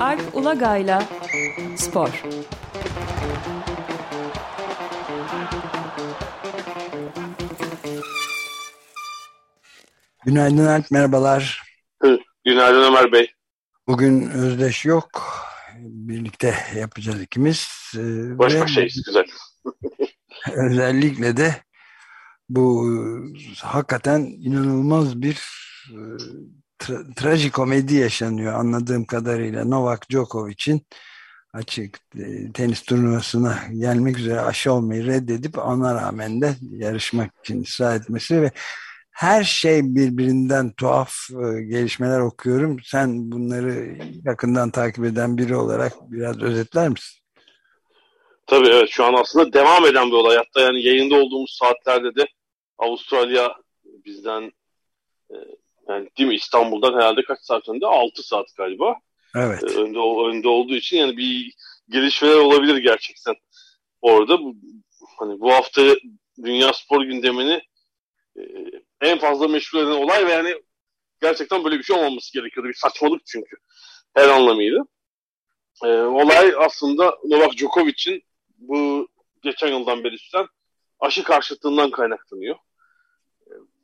Alp 0.00 0.34
Ulagay'la 0.34 1.02
Spor 1.76 2.22
Günaydın 10.26 10.66
Alp, 10.66 10.90
merhabalar. 10.90 11.62
Günaydın 12.44 12.82
Ömer 12.82 13.12
Bey. 13.12 13.30
Bugün 13.86 14.30
Özdeş 14.30 14.84
yok. 14.84 15.08
Birlikte 15.78 16.54
yapacağız 16.76 17.22
ikimiz. 17.22 17.68
Ee, 17.96 18.38
Baş 18.38 18.60
başayız, 18.60 19.02
güzel. 19.06 19.24
özellikle 20.52 21.36
de 21.36 21.54
bu 22.48 22.86
hakikaten 23.62 24.20
inanılmaz 24.20 25.22
bir 25.22 25.42
e, 25.90 25.98
tra 26.86 27.14
trajikomedi 27.16 27.94
yaşanıyor 27.94 28.54
anladığım 28.54 29.04
kadarıyla 29.04 29.64
Novak 29.64 30.10
Djokovic'in 30.10 30.86
açık 31.52 31.98
e, 32.18 32.52
tenis 32.52 32.82
turnuvasına 32.82 33.58
gelmek 33.72 34.18
üzere 34.18 34.40
aşı 34.40 34.72
olmayı 34.72 35.06
reddedip 35.06 35.58
ona 35.58 35.94
rağmen 35.94 36.40
de 36.40 36.54
yarışmak 36.70 37.30
için 37.44 37.62
ısrar 37.62 37.96
etmesi 37.96 38.42
ve 38.42 38.50
her 39.10 39.44
şey 39.44 39.80
birbirinden 39.82 40.72
tuhaf 40.72 41.12
e, 41.30 41.62
gelişmeler 41.62 42.20
okuyorum. 42.20 42.76
Sen 42.84 43.32
bunları 43.32 43.98
yakından 44.24 44.70
takip 44.70 45.04
eden 45.04 45.38
biri 45.38 45.56
olarak 45.56 45.92
biraz 46.10 46.42
özetler 46.42 46.88
misin? 46.88 47.20
Tabii 48.46 48.68
evet 48.68 48.88
şu 48.90 49.04
an 49.04 49.14
aslında 49.14 49.52
devam 49.52 49.86
eden 49.86 50.06
bir 50.06 50.12
olay. 50.12 50.36
Hatta 50.36 50.60
yani 50.60 50.82
yayında 50.82 51.14
olduğumuz 51.14 51.58
saatlerde 51.60 52.14
de 52.14 52.26
Avustralya 52.78 53.56
bizden 53.84 54.52
e, 55.30 55.36
yani 55.88 56.08
değil 56.18 56.28
mi 56.28 56.34
İstanbul'dan 56.34 56.94
herhalde 56.94 57.22
kaç 57.22 57.38
saat 57.40 57.68
önde? 57.68 57.86
6 57.86 58.22
saat 58.22 58.46
galiba. 58.56 58.96
Evet. 59.36 59.62
E, 59.62 59.66
önde, 59.66 59.98
önde 60.28 60.48
olduğu 60.48 60.74
için 60.74 60.96
yani 60.96 61.16
bir 61.16 61.54
gelişmeler 61.88 62.36
olabilir 62.36 62.76
gerçekten 62.76 63.34
orada. 64.00 64.40
Bu, 64.40 64.56
hani 65.18 65.40
bu 65.40 65.52
hafta 65.52 65.82
dünya 66.44 66.72
spor 66.72 67.02
gündemini 67.02 67.62
e, 68.36 68.42
en 69.00 69.18
fazla 69.18 69.48
meşgul 69.48 69.78
eden 69.78 69.90
olay 69.90 70.26
ve 70.26 70.32
yani 70.32 70.62
gerçekten 71.20 71.64
böyle 71.64 71.78
bir 71.78 71.84
şey 71.84 71.96
olmaması 71.96 72.32
gerekiyordu. 72.32 72.68
Bir 72.68 72.74
saçmalık 72.74 73.26
çünkü 73.26 73.56
her 74.14 74.28
anlamıyla. 74.28 74.84
E, 75.84 75.88
olay 75.88 76.54
aslında 76.58 77.18
Novak 77.24 77.52
Djokovic'in 77.52 78.22
bu 78.58 79.08
geçen 79.42 79.68
yıldan 79.68 80.04
beri 80.04 80.18
süren 80.18 80.46
aşı 81.00 81.24
karşıtlığından 81.24 81.90
kaynaklanıyor. 81.90 82.56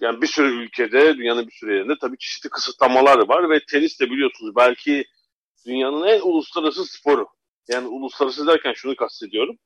Yani 0.03 0.23
bir 0.23 0.27
sürü 0.27 0.63
ülkede, 0.63 1.17
dünyanın 1.17 1.47
bir 1.47 1.53
sürü 1.53 1.75
yerinde 1.75 1.95
tabii 2.01 2.19
çeşitli 2.19 2.51
kısıtlamalar 2.51 3.29
var 3.29 3.51
ve 3.51 3.61
tenis 3.71 4.01
de 4.01 4.11
biliyorsunuz 4.11 4.57
belki 4.57 5.05
dünyanın 5.67 6.07
en 6.07 6.21
uluslararası 6.21 6.85
sporu. 6.85 7.27
Yani 7.69 7.89
uluslararası 7.89 8.47
derken 8.47 8.73
şunu 8.73 8.97
kastediyorum. 8.97 9.57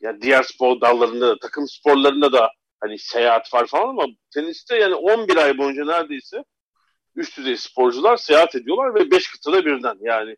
Yani 0.00 0.22
diğer 0.22 0.42
spor 0.42 0.80
dallarında 0.80 1.28
da, 1.28 1.38
takım 1.38 1.68
sporlarında 1.68 2.32
da 2.32 2.50
hani 2.80 2.98
seyahat 2.98 3.54
var 3.54 3.66
falan 3.66 3.88
ama 3.88 4.04
teniste 4.34 4.76
yani 4.76 4.94
11 4.94 5.36
ay 5.36 5.58
boyunca 5.58 5.84
neredeyse 5.84 6.44
üst 7.16 7.38
düzey 7.38 7.56
sporcular 7.56 8.16
seyahat 8.16 8.54
ediyorlar 8.54 8.94
ve 8.94 9.10
5 9.10 9.30
kıtada 9.30 9.64
birden 9.64 9.98
yani 10.00 10.36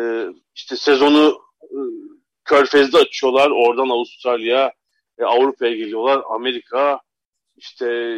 e, 0.00 0.26
işte 0.54 0.76
sezonu 0.76 1.38
e, 1.62 1.78
Körfez'de 2.44 2.98
açıyorlar. 2.98 3.50
Oradan 3.50 3.88
Avustralya, 3.88 4.72
e, 5.18 5.24
Avrupa'ya 5.24 5.76
geliyorlar. 5.76 6.22
Amerika, 6.30 7.00
işte 7.56 8.16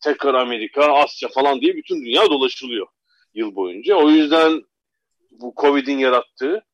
tekrar 0.00 0.34
Amerika, 0.34 0.82
Asya 0.82 1.28
falan 1.28 1.60
diye 1.60 1.76
bütün 1.76 2.04
dünya 2.04 2.30
dolaşılıyor 2.30 2.86
yıl 3.34 3.54
boyunca. 3.54 3.94
O 3.94 4.10
yüzden 4.10 4.62
bu 5.30 5.54
Covid'in 5.56 5.98
yarattığı, 5.98 6.64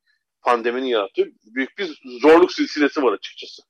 pandeminin 0.42 0.86
yarattığı 0.86 1.26
büyük 1.44 1.78
bir 1.78 2.00
zorluk 2.20 2.52
silsilesi 2.52 3.02
var 3.02 3.12
açıkçası 3.12 3.62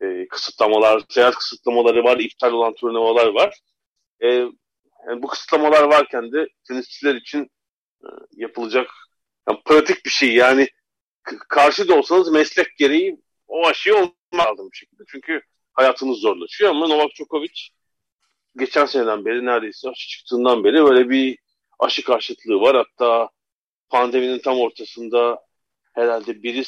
e, 0.00 0.28
kısıtlamalar, 0.28 1.02
seyahat 1.08 1.34
kısıtlamaları 1.34 2.04
var, 2.04 2.18
iptal 2.18 2.52
olan 2.52 2.74
turnuvalar 2.74 3.26
var. 3.26 3.60
E, 4.22 4.26
yani 5.08 5.22
bu 5.22 5.26
kısıtlamalar 5.26 5.82
varken 5.82 6.32
de 6.32 6.48
tenisçiler 6.68 7.14
için 7.14 7.50
e, 8.04 8.08
yapılacak 8.32 8.90
yani 9.48 9.60
pratik 9.64 10.04
bir 10.04 10.10
şey. 10.10 10.34
Yani 10.34 10.68
karşı 11.48 11.88
da 11.88 11.94
olsanız 11.94 12.32
meslek 12.32 12.76
gereği 12.78 13.20
o 13.46 13.66
aşıyı 13.66 13.96
olmaz 13.96 14.12
lazım 14.34 14.68
bir 14.72 14.76
şekilde. 14.76 15.02
Çünkü 15.08 15.40
hayatınız 15.72 16.18
zorlaşıyor 16.18 16.70
ama 16.70 16.86
Novak 16.88 17.10
Djokovic 17.14 17.68
geçen 18.56 18.86
seneden 18.86 19.24
beri 19.24 19.46
neredeyse 19.46 19.88
aşı 19.90 20.08
çıktığından 20.08 20.64
beri 20.64 20.84
böyle 20.84 21.10
bir 21.10 21.38
aşı 21.78 22.04
karşıtlığı 22.04 22.60
var. 22.60 22.76
Hatta 22.76 23.28
pandeminin 23.88 24.38
tam 24.38 24.58
ortasında 24.58 25.40
herhalde 25.92 26.42
biri 26.42 26.62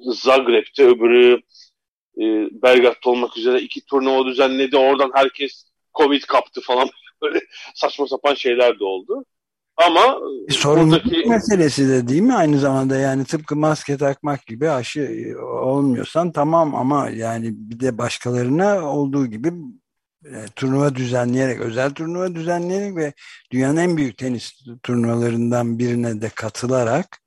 Zagreb'te 0.00 0.86
öbürü 0.86 1.40
e, 2.16 2.24
Belgrad'da 2.62 3.10
olmak 3.10 3.36
üzere 3.36 3.60
iki 3.60 3.80
turnuva 3.84 4.26
düzenledi. 4.26 4.76
Oradan 4.76 5.10
herkes 5.14 5.64
Covid 5.94 6.22
kaptı 6.22 6.60
falan. 6.60 6.88
Böyle 7.22 7.40
saçma 7.74 8.06
sapan 8.06 8.34
şeyler 8.34 8.78
de 8.78 8.84
oldu. 8.84 9.24
Ama 9.76 10.20
e, 10.48 10.52
sorumluluk 10.52 11.04
buradaki... 11.04 11.28
meselesi 11.28 11.88
de 11.88 12.08
değil 12.08 12.22
mi 12.22 12.34
aynı 12.34 12.58
zamanda 12.58 12.96
yani 12.96 13.24
tıpkı 13.24 13.56
maske 13.56 13.96
takmak 13.96 14.46
gibi 14.46 14.70
aşı 14.70 15.00
e, 15.00 15.36
olmuyorsan 15.38 16.32
tamam 16.32 16.74
ama 16.74 17.10
yani 17.10 17.50
bir 17.52 17.80
de 17.80 17.98
başkalarına 17.98 18.92
olduğu 18.92 19.26
gibi 19.26 19.52
e, 20.34 20.46
turnuva 20.56 20.94
düzenleyerek 20.94 21.60
özel 21.60 21.90
turnuva 21.90 22.34
düzenleyerek 22.34 22.96
ve 22.96 23.12
dünyanın 23.52 23.76
en 23.76 23.96
büyük 23.96 24.18
tenis 24.18 24.52
turnuvalarından 24.82 25.78
birine 25.78 26.22
de 26.22 26.28
katılarak 26.28 27.18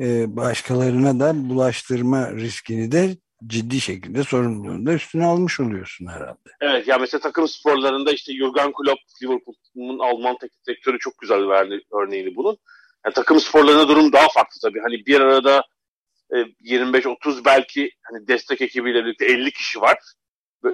e, 0.00 0.36
başkalarına 0.36 1.20
da 1.20 1.48
bulaştırma 1.48 2.32
riskini 2.32 2.92
de 2.92 3.16
ciddi 3.46 3.80
şekilde 3.80 4.24
sorumluluğunu 4.24 4.86
da 4.86 4.92
üstüne 4.92 5.24
almış 5.24 5.60
oluyorsun 5.60 6.06
herhalde. 6.06 6.50
Evet 6.60 6.88
ya 6.88 6.98
mesela 6.98 7.20
takım 7.20 7.48
sporlarında 7.48 8.12
işte 8.12 8.32
Jurgen 8.32 8.72
Klopp 8.72 9.00
Liverpool'un 9.22 9.98
Alman 9.98 10.36
teknik 10.38 10.66
direktörü 10.66 10.98
çok 10.98 11.18
güzel 11.18 11.48
verdi 11.48 11.80
örneğini 11.92 12.36
bunun. 12.36 12.56
Yani 13.04 13.14
takım 13.14 13.40
sporlarında 13.40 13.88
durum 13.88 14.12
daha 14.12 14.28
farklı 14.28 14.60
tabii. 14.62 14.80
Hani 14.80 15.06
bir 15.06 15.20
arada 15.20 15.64
e, 16.34 16.36
25-30 16.36 17.44
belki 17.44 17.90
hani 18.02 18.28
destek 18.28 18.60
ekibiyle 18.60 19.04
birlikte 19.04 19.26
50 19.26 19.50
kişi 19.50 19.80
var. 19.80 19.98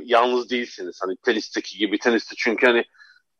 Yalnız 0.04 0.50
değilsiniz. 0.50 0.98
Hani 1.02 1.16
tenisteki 1.16 1.78
gibi 1.78 1.98
teniste 1.98 2.34
çünkü 2.38 2.66
hani 2.66 2.84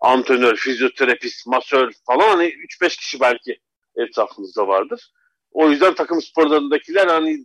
antrenör, 0.00 0.56
fizyoterapist, 0.56 1.46
masör 1.46 1.92
falan 2.06 2.28
hani 2.28 2.44
3-5 2.44 2.96
kişi 2.96 3.20
belki 3.20 3.58
etrafınızda 3.96 4.68
vardır. 4.68 5.10
O 5.50 5.70
yüzden 5.70 5.94
takım 5.94 6.22
sporlarındakiler 6.22 7.06
hani 7.06 7.44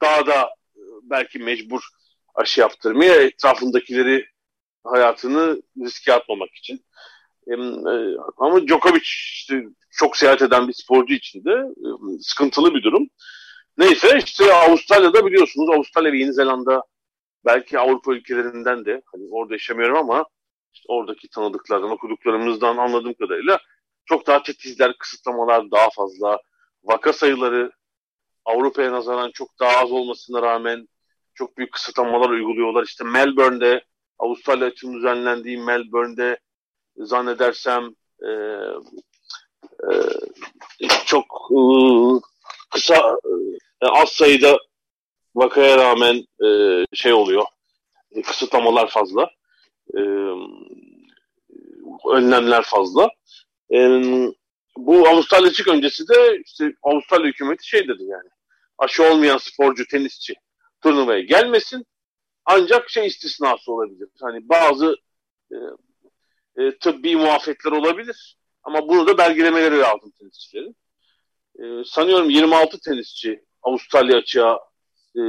daha 0.00 0.26
da 0.26 0.50
belki 1.02 1.38
mecbur 1.38 1.80
aşı 2.34 2.60
yaptırmaya 2.60 3.14
etrafındakileri 3.14 4.26
hayatını 4.84 5.62
riske 5.84 6.12
atmamak 6.12 6.54
için. 6.54 6.84
E, 7.46 7.54
ama 8.36 8.66
Djokovic 8.66 9.02
işte 9.02 9.64
çok 9.90 10.16
seyahat 10.16 10.42
eden 10.42 10.68
bir 10.68 10.72
sporcu 10.72 11.14
için 11.14 11.44
de 11.44 11.50
e, 11.50 11.88
sıkıntılı 12.20 12.74
bir 12.74 12.82
durum. 12.82 13.08
Neyse 13.78 14.18
işte 14.24 14.54
Avustralya'da 14.54 15.26
biliyorsunuz 15.26 15.70
Avustralya 15.70 16.12
ve 16.12 16.18
Yeni 16.18 16.32
Zelanda 16.32 16.82
belki 17.46 17.78
Avrupa 17.78 18.12
ülkelerinden 18.12 18.84
de 18.84 19.02
hani 19.06 19.28
orada 19.30 19.54
yaşamıyorum 19.54 19.96
ama 19.96 20.24
işte 20.72 20.86
oradaki 20.88 21.28
tanıdıklardan 21.28 21.90
okuduklarımızdan 21.90 22.76
anladığım 22.76 23.14
kadarıyla 23.14 23.58
çok 24.04 24.26
daha 24.26 24.42
tetizler, 24.42 24.98
kısıtlamalar 24.98 25.70
daha 25.70 25.90
fazla. 25.90 26.38
Vaka 26.84 27.12
sayıları 27.12 27.72
Avrupa'ya 28.44 28.92
nazaran 28.92 29.30
çok 29.30 29.48
daha 29.60 29.78
az 29.78 29.92
olmasına 29.92 30.42
rağmen 30.42 30.88
çok 31.34 31.56
büyük 31.56 31.72
kısıtlamalar 31.72 32.30
uyguluyorlar. 32.30 32.84
İşte 32.84 33.04
Melbourne'de 33.04 33.84
Avustralya 34.18 34.68
için 34.68 34.94
düzenlendiği 34.94 35.58
Melbourne'de 35.58 36.38
zannedersem 36.96 37.94
e, 38.22 38.30
e, 40.82 40.88
çok 41.06 41.24
e, 41.50 41.60
kısa 42.70 43.18
e, 43.82 43.86
az 43.86 44.08
sayıda 44.08 44.58
vakaya 45.36 45.76
rağmen 45.78 46.24
e, 46.46 46.48
şey 46.94 47.12
oluyor 47.12 47.44
e, 48.12 48.22
kısıtlamalar 48.22 48.88
fazla 48.88 49.30
e, 49.94 50.00
önlemler 52.10 52.62
fazla 52.62 53.10
e, 53.72 53.78
bu 54.76 55.08
Avustralya 55.08 55.52
çık 55.52 55.68
öncesi 55.68 56.08
de 56.08 56.42
işte 56.44 56.72
Avustralya 56.82 57.26
hükümeti 57.26 57.68
şey 57.68 57.88
dedi 57.88 58.02
yani 58.04 58.28
aşı 58.78 59.02
olmayan 59.02 59.38
sporcu 59.38 59.86
tenisçi 59.86 60.34
turnuvaya 60.82 61.20
gelmesin. 61.20 61.86
Ancak 62.44 62.90
şey 62.90 63.06
istisnası 63.06 63.72
olabilir. 63.72 64.08
Hani 64.20 64.48
bazı 64.48 64.96
e, 65.52 65.56
e, 66.56 66.78
tıbbi 66.78 67.16
muafiyetler 67.16 67.72
olabilir. 67.72 68.36
Ama 68.62 68.88
bunu 68.88 69.06
da 69.06 69.18
belgelemeleri 69.18 69.78
lazım 69.78 70.12
tenisçilerin. 70.18 70.76
E, 71.58 71.84
sanıyorum 71.84 72.30
26 72.30 72.80
tenisçi 72.80 73.44
Avustralya 73.62 74.18
açığa 74.18 74.60
e, 75.16 75.22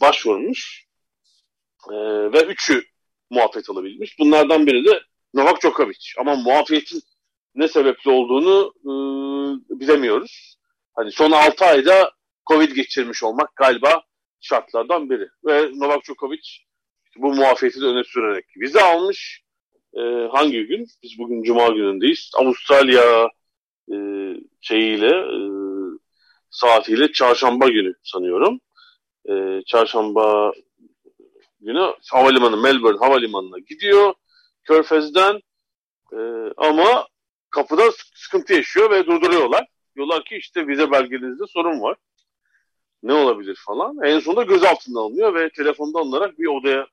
başvurmuş. 0.00 0.86
E, 1.90 1.94
ve 2.32 2.44
üçü 2.44 2.84
muafiyet 3.30 3.70
alabilmiş. 3.70 4.18
Bunlardan 4.18 4.66
biri 4.66 4.84
de 4.84 5.00
Novak 5.34 5.62
Djokovic. 5.62 6.12
Ama 6.18 6.34
muafiyetin 6.34 7.02
ne 7.54 7.68
sebeple 7.68 8.10
olduğunu 8.10 8.74
e, 8.80 8.90
bilemiyoruz. 9.80 10.56
Hani 10.94 11.12
son 11.12 11.30
6 11.30 11.64
ayda 11.64 12.12
Covid 12.46 12.72
geçirmiş 12.72 13.22
olmak 13.22 13.56
galiba 13.56 14.02
şartlardan 14.40 15.10
biri. 15.10 15.28
Ve 15.44 15.70
Novak 15.74 16.04
Djokovic 16.04 16.48
bu 17.16 17.34
muafiyeti 17.34 17.80
de 17.80 17.84
öne 17.84 18.04
sürerek 18.04 18.44
vize 18.56 18.80
almış. 18.80 19.42
E, 19.94 20.00
hangi 20.32 20.66
gün? 20.66 20.86
Biz 21.02 21.18
bugün 21.18 21.42
Cuma 21.42 21.68
günündeyiz. 21.68 22.30
Avustralya 22.36 23.28
e, 23.92 23.96
şeyiyle 24.60 25.16
e, 25.16 25.38
saatiyle 26.50 27.12
çarşamba 27.12 27.68
günü 27.68 27.94
sanıyorum. 28.02 28.60
E, 29.30 29.62
çarşamba 29.66 30.52
günü 31.60 31.94
havalimanı 32.10 32.56
Melbourne 32.56 32.98
havalimanına 32.98 33.58
gidiyor. 33.58 34.14
Körfez'den 34.64 35.40
e, 36.12 36.18
ama 36.56 37.06
kapıda 37.50 37.82
sıkıntı 38.14 38.54
yaşıyor 38.54 38.90
ve 38.90 39.06
durduruyorlar. 39.06 39.66
Diyorlar 39.96 40.24
ki 40.24 40.36
işte 40.36 40.66
vize 40.66 40.90
belgenizde 40.90 41.44
sorun 41.46 41.80
var. 41.80 41.96
Ne 43.02 43.12
olabilir 43.12 43.58
falan. 43.66 43.96
En 44.04 44.18
sonunda 44.20 44.42
gözaltına 44.42 45.00
alınıyor 45.00 45.34
ve 45.34 45.50
telefonda 45.50 45.98
alınarak 45.98 46.38
bir 46.38 46.46
odaya 46.46 46.86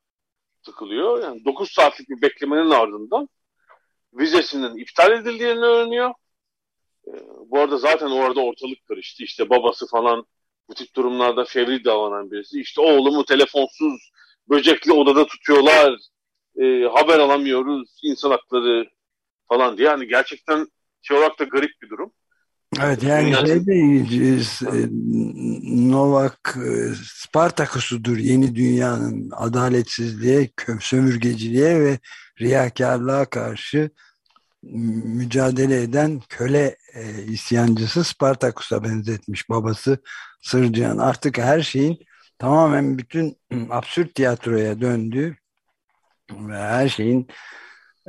tıkılıyor. 0.64 1.24
Yani 1.24 1.46
9 1.46 1.72
saatlik 1.72 2.10
bir 2.10 2.22
beklemenin 2.22 2.70
ardından 2.70 3.30
vizesinin 4.14 4.78
iptal 4.78 5.12
edildiğini 5.12 5.66
öğreniyor. 5.66 6.14
Ee, 7.08 7.12
bu 7.46 7.60
arada 7.60 7.78
zaten 7.78 8.08
orada 8.08 8.42
ortalık 8.42 8.88
karıştı. 8.88 9.24
İşte 9.24 9.50
babası 9.50 9.88
falan 9.88 10.26
bu 10.70 10.74
tip 10.74 10.96
durumlarda 10.96 11.46
fevri 11.46 11.86
davranan 11.86 12.32
birisi. 12.32 12.62
İşte 12.62 12.82
oğlumu 12.82 13.26
telefonsuz, 13.26 14.12
böcekli 14.50 14.92
odada 14.92 15.28
tutuyorlar. 15.28 16.00
E, 16.62 16.84
haber 16.94 17.20
alamıyoruz, 17.20 18.00
insan 18.04 18.32
hakları 18.32 18.86
falan 19.50 19.78
diye. 19.78 19.88
Yani 19.88 20.08
gerçekten 20.08 20.68
şey 21.02 21.18
olarak 21.18 21.40
da 21.40 21.44
garip 21.44 21.72
bir 21.82 21.90
durum. 21.90 22.12
Evet 22.84 23.04
yani 23.04 23.48
şey 23.48 23.66
de 23.66 24.90
Novak 25.92 26.58
e, 26.58 26.94
Spartakus'udur 27.04 28.18
yeni 28.18 28.56
dünyanın 28.56 29.32
adaletsizliğe, 29.32 30.50
sömürgeciliğe 30.80 31.80
ve 31.80 32.00
riyakarlığa 32.42 33.26
karşı 33.26 33.90
mücadele 34.64 35.82
eden 35.82 36.22
köle 36.30 36.78
e, 36.94 37.24
isyancısı 37.24 38.04
Spartakus'a 38.04 38.84
benzetmiş 38.84 39.50
babası 39.50 39.98
Sırcan. 40.42 40.98
Artık 40.98 41.38
her 41.38 41.62
şeyin 41.62 42.00
tamamen 42.40 42.98
bütün 42.98 43.38
absürt 43.70 44.16
tiyatroya 44.16 44.82
döndü 44.82 45.38
ve 46.32 46.58
her 46.58 46.90
şeyin 46.90 47.28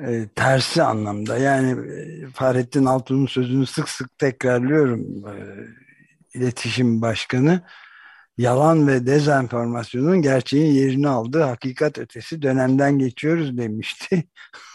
e, 0.07 0.29
tersi 0.37 0.83
anlamda. 0.83 1.39
Yani 1.39 1.91
e, 1.91 2.27
Fahrettin 2.35 2.85
Altun'un 2.85 3.27
sözünü 3.27 3.67
sık 3.67 3.89
sık 3.89 4.19
tekrarlıyorum. 4.19 5.01
E, 5.27 5.35
iletişim 6.35 7.03
başkanı 7.03 7.63
yalan 8.39 8.89
ve 8.89 9.07
dezenformasyonun 9.07 10.23
gerçeğin 10.23 10.73
yerini 10.73 11.09
aldığı 11.09 11.43
hakikat 11.43 11.99
ötesi 11.99 12.43
dönemden 12.43 12.99
geçiyoruz 12.99 13.59
demişti. 13.59 14.25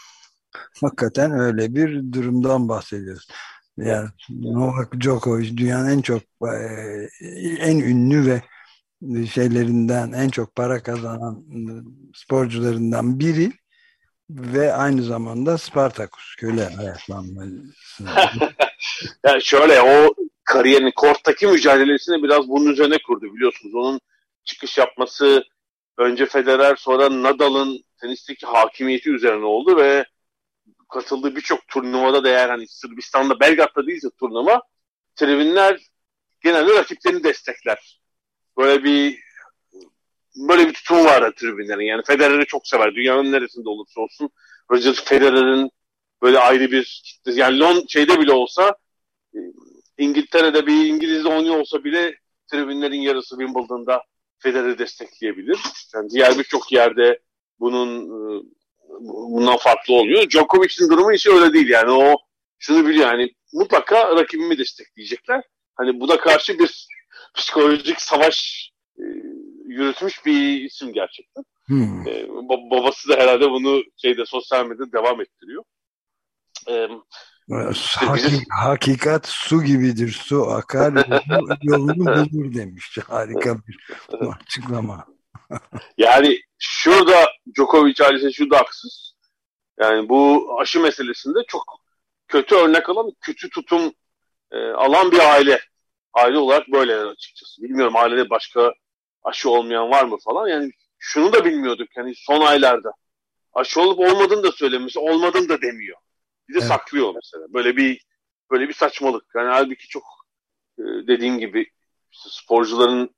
Hakikaten 0.80 1.32
öyle 1.32 1.74
bir 1.74 2.12
durumdan 2.12 2.68
bahsediyoruz. 2.68 3.28
Yani 3.76 4.08
Novak 4.30 5.00
Djokovic 5.00 5.56
dünyanın 5.56 5.90
en 5.90 6.00
çok 6.00 6.22
e, 6.42 6.56
en 7.58 7.78
ünlü 7.78 8.26
ve 8.26 8.42
şeylerinden 9.26 10.12
en 10.12 10.28
çok 10.28 10.54
para 10.54 10.82
kazanan 10.82 11.44
sporcularından 12.14 13.20
biri 13.20 13.52
ve 14.30 14.72
aynı 14.72 15.02
zamanda 15.02 15.58
Spartakus 15.58 16.36
köle 16.36 16.68
ayaklanması. 16.78 18.04
yani 19.24 19.42
şöyle 19.42 19.80
o 19.82 20.14
kariyerin 20.44 20.92
korttaki 20.96 21.46
mücadelesini 21.46 22.22
biraz 22.22 22.48
bunun 22.48 22.72
üzerine 22.72 22.98
kurdu 23.06 23.34
biliyorsunuz. 23.34 23.74
Onun 23.74 24.00
çıkış 24.44 24.78
yapması 24.78 25.44
önce 25.98 26.26
Federer 26.26 26.76
sonra 26.76 27.22
Nadal'ın 27.22 27.84
tenisteki 28.00 28.46
hakimiyeti 28.46 29.10
üzerine 29.10 29.44
oldu 29.44 29.76
ve 29.76 30.04
katıldığı 30.88 31.36
birçok 31.36 31.68
turnuvada 31.68 32.24
da 32.24 32.28
eğer 32.28 32.48
hani 32.48 32.68
Sırbistan'da 32.68 33.40
Belgrad'da 33.40 33.86
değilse 33.86 34.08
turnuva 34.20 34.62
tribünler 35.16 35.80
genelde 36.40 36.74
rakiplerini 36.74 37.24
destekler. 37.24 38.00
Böyle 38.56 38.84
bir 38.84 39.24
böyle 40.36 40.68
bir 40.68 40.72
tutum 40.72 41.04
var 41.04 41.32
tribünlerin. 41.32 41.84
Yani 41.84 42.02
Federer'i 42.06 42.46
çok 42.46 42.66
sever. 42.66 42.94
Dünyanın 42.94 43.32
neresinde 43.32 43.68
olursa 43.68 44.00
olsun. 44.00 44.30
Roger 44.70 44.94
Federer'in 44.94 45.70
böyle 46.22 46.38
ayrı 46.38 46.70
bir 46.70 47.02
yani 47.26 47.58
Lon 47.58 47.84
şeyde 47.88 48.20
bile 48.20 48.32
olsa 48.32 48.76
İngiltere'de 49.98 50.66
bir 50.66 50.86
İngiliz 50.86 51.26
oynuyor 51.26 51.56
olsa 51.56 51.84
bile 51.84 52.18
tribünlerin 52.50 53.00
yarısı 53.00 53.38
Wimbledon'da 53.38 54.02
Federer'i 54.38 54.78
destekleyebilir. 54.78 55.58
Yani 55.94 56.10
diğer 56.10 56.38
birçok 56.38 56.72
yerde 56.72 57.20
bunun 57.60 58.00
e, 58.00 58.42
bundan 59.00 59.56
farklı 59.56 59.94
oluyor. 59.94 60.30
Djokovic'in 60.30 60.90
durumu 60.90 61.12
ise 61.12 61.30
öyle 61.30 61.52
değil 61.52 61.68
yani 61.68 61.90
o 61.90 62.16
şunu 62.58 62.86
biliyor 62.86 63.06
yani 63.06 63.34
mutlaka 63.52 64.16
rakibimi 64.16 64.58
destekleyecekler. 64.58 65.42
Hani 65.74 66.00
buna 66.00 66.16
karşı 66.16 66.58
bir 66.58 66.88
psikolojik 67.34 68.00
savaş 68.00 68.70
e, 68.98 69.04
yürütmüş 69.66 70.26
bir 70.26 70.60
isim 70.60 70.92
gerçekten. 70.92 71.44
Hmm. 71.66 72.08
E, 72.08 72.28
babası 72.70 73.08
da 73.08 73.16
herhalde 73.16 73.50
bunu 73.50 73.82
şeyde 73.96 74.26
sosyal 74.26 74.66
medyada 74.66 74.92
devam 74.92 75.20
ettiriyor. 75.20 75.64
E, 76.68 76.88
Haki, 77.50 78.42
hakikat 78.50 79.26
su 79.26 79.62
gibidir. 79.62 80.10
Su 80.10 80.50
akar 80.50 80.92
yolunu 81.62 82.32
bulur 82.32 82.54
demiş. 82.54 82.98
Harika 83.08 83.56
bir 83.58 83.78
açıklama. 84.42 85.06
Yani 85.98 86.40
şurada 86.58 87.30
Djokovic 87.56 88.04
ailesi 88.04 88.34
şurada 88.34 88.58
haksız. 88.58 89.14
Yani 89.80 90.08
bu 90.08 90.48
aşı 90.60 90.80
meselesinde 90.80 91.38
çok 91.48 91.64
kötü 92.28 92.54
örnek 92.54 92.88
alan, 92.88 93.12
kötü 93.20 93.50
tutum 93.50 93.92
e, 94.52 94.58
alan 94.58 95.12
bir 95.12 95.32
aile. 95.32 95.60
Aile 96.12 96.38
olarak 96.38 96.68
böyle 96.68 96.96
açıkçası. 96.96 97.62
Bilmiyorum 97.62 97.96
ailede 97.96 98.30
başka 98.30 98.72
aşı 99.22 99.50
olmayan 99.50 99.90
var 99.90 100.04
mı 100.04 100.16
falan. 100.24 100.48
Yani 100.48 100.70
şunu 100.98 101.32
da 101.32 101.44
bilmiyorduk 101.44 101.88
yani 101.96 102.12
son 102.16 102.40
aylarda. 102.40 102.92
Aşı 103.52 103.80
olup 103.80 103.98
olmadığını 103.98 104.42
da 104.42 104.52
söylemiş, 104.52 104.96
olmadığını 104.96 105.48
da 105.48 105.62
demiyor. 105.62 105.98
Bir 106.48 106.54
de 106.54 106.58
evet. 106.58 106.68
saklıyor 106.68 107.14
mesela. 107.14 107.46
Böyle 107.52 107.76
bir 107.76 108.04
böyle 108.50 108.68
bir 108.68 108.74
saçmalık. 108.74 109.24
Yani 109.34 109.48
halbuki 109.48 109.88
çok 109.88 110.02
e, 110.78 110.82
dediğim 110.82 111.38
gibi 111.38 111.70
sporcuların 112.12 113.14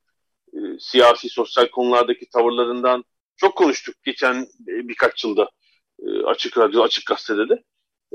e, 0.53 0.59
siyasi, 0.79 1.29
sosyal 1.29 1.67
konulardaki 1.67 2.29
tavırlarından 2.29 3.03
çok 3.35 3.55
konuştuk 3.55 3.95
geçen 4.03 4.35
e, 4.67 4.87
birkaç 4.87 5.23
yılda 5.23 5.49
e, 5.99 6.23
açık 6.25 6.57
radyo, 6.57 6.81
açık 6.83 7.05
gazetede 7.05 7.49
de. 7.49 7.63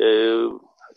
E, 0.04 0.06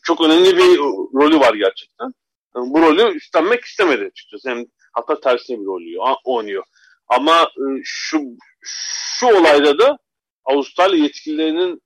çok 0.03 0.21
önemli 0.21 0.57
bir 0.57 0.77
rolü 1.13 1.39
var 1.39 1.53
gerçekten. 1.53 2.13
Bu 2.55 2.81
rolü 2.81 3.15
üstlenmek 3.15 3.65
istemedi 3.65 4.05
açıkçası. 4.05 4.49
Hem 4.49 4.65
hatta 4.93 5.19
tersine 5.19 5.59
bir 5.59 5.65
rolü 5.65 5.97
oynuyor. 6.23 6.63
Ama 7.07 7.49
şu 7.83 8.21
şu 8.61 9.27
olayda 9.27 9.79
da 9.79 9.97
Avustralya 10.45 11.03
yetkililerinin 11.03 11.81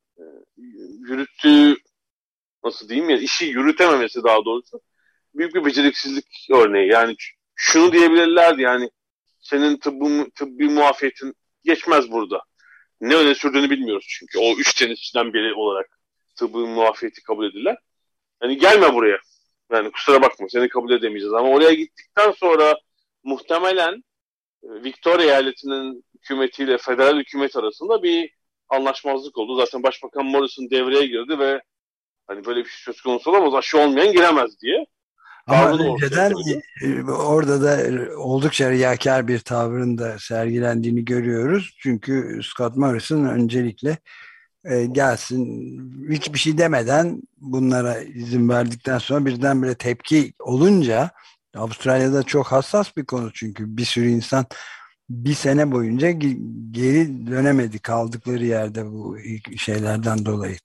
yürüttüğü 1.07 1.75
nasıl 2.63 2.89
diyeyim 2.89 3.09
ya 3.09 3.17
işi 3.17 3.45
yürütememesi 3.45 4.23
daha 4.23 4.45
doğrusu 4.45 4.81
büyük 5.35 5.55
bir 5.55 5.65
beceriksizlik 5.65 6.25
örneği. 6.51 6.91
Yani 6.91 7.15
şunu 7.55 7.91
diyebilirlerdi 7.91 8.61
yani 8.61 8.89
senin 9.39 9.77
tıbbı, 9.77 10.29
tıbbi 10.35 10.69
muafiyetin 10.69 11.33
geçmez 11.63 12.11
burada. 12.11 12.43
Ne 13.01 13.15
öne 13.15 13.35
sürdüğünü 13.35 13.69
bilmiyoruz 13.69 14.05
çünkü. 14.09 14.39
O 14.39 14.55
üç 14.55 14.73
tenisçiden 14.73 15.33
biri 15.33 15.53
olarak 15.53 15.99
tıbbi 16.35 16.57
muafiyeti 16.57 17.23
kabul 17.23 17.45
edilen. 17.45 17.75
Yani 18.43 18.57
gelme 18.57 18.93
buraya. 18.93 19.17
Yani 19.71 19.91
kusura 19.91 20.21
bakma 20.21 20.47
seni 20.49 20.69
kabul 20.69 20.91
edemeyeceğiz. 20.91 21.33
Ama 21.33 21.49
oraya 21.49 21.73
gittikten 21.73 22.31
sonra 22.31 22.75
muhtemelen 23.23 24.03
e, 24.63 24.67
Victoria 24.83 25.23
eyaletinin 25.23 26.05
hükümetiyle 26.15 26.77
federal 26.77 27.17
hükümet 27.19 27.55
arasında 27.55 28.03
bir 28.03 28.31
anlaşmazlık 28.69 29.37
oldu. 29.37 29.55
Zaten 29.55 29.83
Başbakan 29.83 30.25
Morrison 30.25 30.69
devreye 30.69 31.05
girdi 31.05 31.39
ve 31.39 31.61
hani 32.27 32.45
böyle 32.45 32.59
bir 32.59 32.69
şey 32.69 32.93
söz 32.93 33.01
konusu 33.01 33.31
olamaz 33.31 33.55
aşı 33.55 33.79
olmayan 33.79 34.11
giremez 34.11 34.61
diye. 34.61 34.85
Ama 35.49 35.71
önceden 35.71 36.33
e, 36.81 37.03
orada 37.11 37.61
da 37.61 38.03
oldukça 38.17 38.71
riyakar 38.71 39.27
bir 39.27 39.39
tavrın 39.39 39.97
da 39.97 40.19
sergilendiğini 40.19 41.05
görüyoruz. 41.05 41.75
Çünkü 41.79 42.41
Scott 42.43 42.75
Morrison 42.75 43.25
öncelikle 43.25 43.97
e, 44.65 44.85
gelsin 44.85 45.45
hiçbir 46.09 46.39
şey 46.39 46.57
demeden 46.57 47.21
bunlara 47.37 47.97
izin 47.99 48.49
verdikten 48.49 48.97
sonra 48.97 49.25
birdenbire 49.25 49.75
tepki 49.75 50.33
olunca 50.39 51.11
Avustralya'da 51.55 52.23
çok 52.23 52.47
hassas 52.47 52.97
bir 52.97 53.05
konu 53.05 53.31
çünkü 53.33 53.77
bir 53.77 53.85
sürü 53.85 54.07
insan 54.07 54.45
bir 55.09 55.33
sene 55.33 55.71
boyunca 55.71 56.11
geri 56.71 57.27
dönemedi 57.27 57.79
kaldıkları 57.79 58.45
yerde 58.45 58.85
bu 58.85 59.17
şeylerden 59.57 60.25
dolayı. 60.25 60.55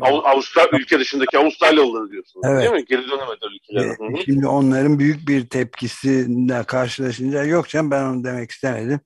Avustralya 0.00 0.78
ülke 0.78 0.98
dışındaki 0.98 1.38
Avustralyalıları 1.38 2.10
diyorsunuz 2.10 2.46
evet. 2.48 2.62
değil 2.62 2.72
mi? 2.72 2.84
Geri 2.84 3.02
dönemedi 3.02 3.38
ülkelere. 3.54 4.18
E, 4.18 4.24
şimdi 4.24 4.46
onların 4.46 4.98
büyük 4.98 5.28
bir 5.28 5.46
tepkisiyle 5.46 6.64
karşılaşınca 6.64 7.44
yok 7.44 7.68
canım 7.68 7.90
ben 7.90 8.04
onu 8.04 8.24
demek 8.24 8.50
istemedim. 8.50 9.00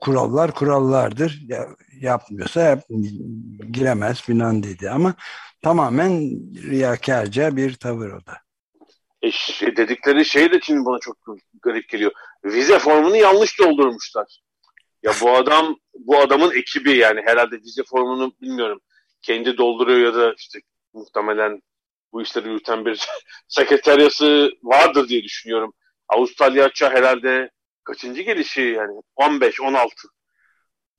Kurallar 0.00 0.54
kurallardır. 0.54 1.40
Ya, 1.48 1.68
yapmıyorsa 2.00 2.60
yap, 2.60 2.82
giremez 3.70 4.22
filan 4.22 4.62
dedi 4.62 4.90
ama 4.90 5.14
tamamen 5.62 6.20
riyakarca 6.70 7.56
bir 7.56 7.74
tavır 7.74 8.10
o 8.10 8.26
da. 8.26 8.32
E, 9.22 9.30
dedikleri 9.76 10.24
şey 10.24 10.52
de 10.52 10.60
şimdi 10.62 10.84
bana 10.84 10.98
çok 10.98 11.16
garip 11.62 11.88
geliyor. 11.88 12.12
Vize 12.44 12.78
formunu 12.78 13.16
yanlış 13.16 13.58
doldurmuşlar. 13.58 14.40
Ya 15.02 15.12
bu 15.20 15.30
adam 15.30 15.76
bu 15.94 16.18
adamın 16.18 16.50
ekibi 16.50 16.96
yani 16.96 17.20
herhalde 17.24 17.56
vize 17.56 17.82
formunu 17.82 18.32
bilmiyorum. 18.40 18.80
Kendi 19.22 19.58
dolduruyor 19.58 20.00
ya 20.00 20.14
da 20.14 20.34
işte 20.38 20.58
muhtemelen 20.92 21.62
bu 22.12 22.22
işleri 22.22 22.48
yürüten 22.48 22.84
bir 22.84 23.06
sekreteryası 23.48 24.50
vardır 24.62 25.08
diye 25.08 25.22
düşünüyorum. 25.22 25.72
Avustralya 26.08 26.70
herhalde 26.80 27.50
kaçıncı 27.84 28.22
gelişi 28.22 28.60
yani 28.60 29.02
15 29.16 29.60
16 29.60 29.94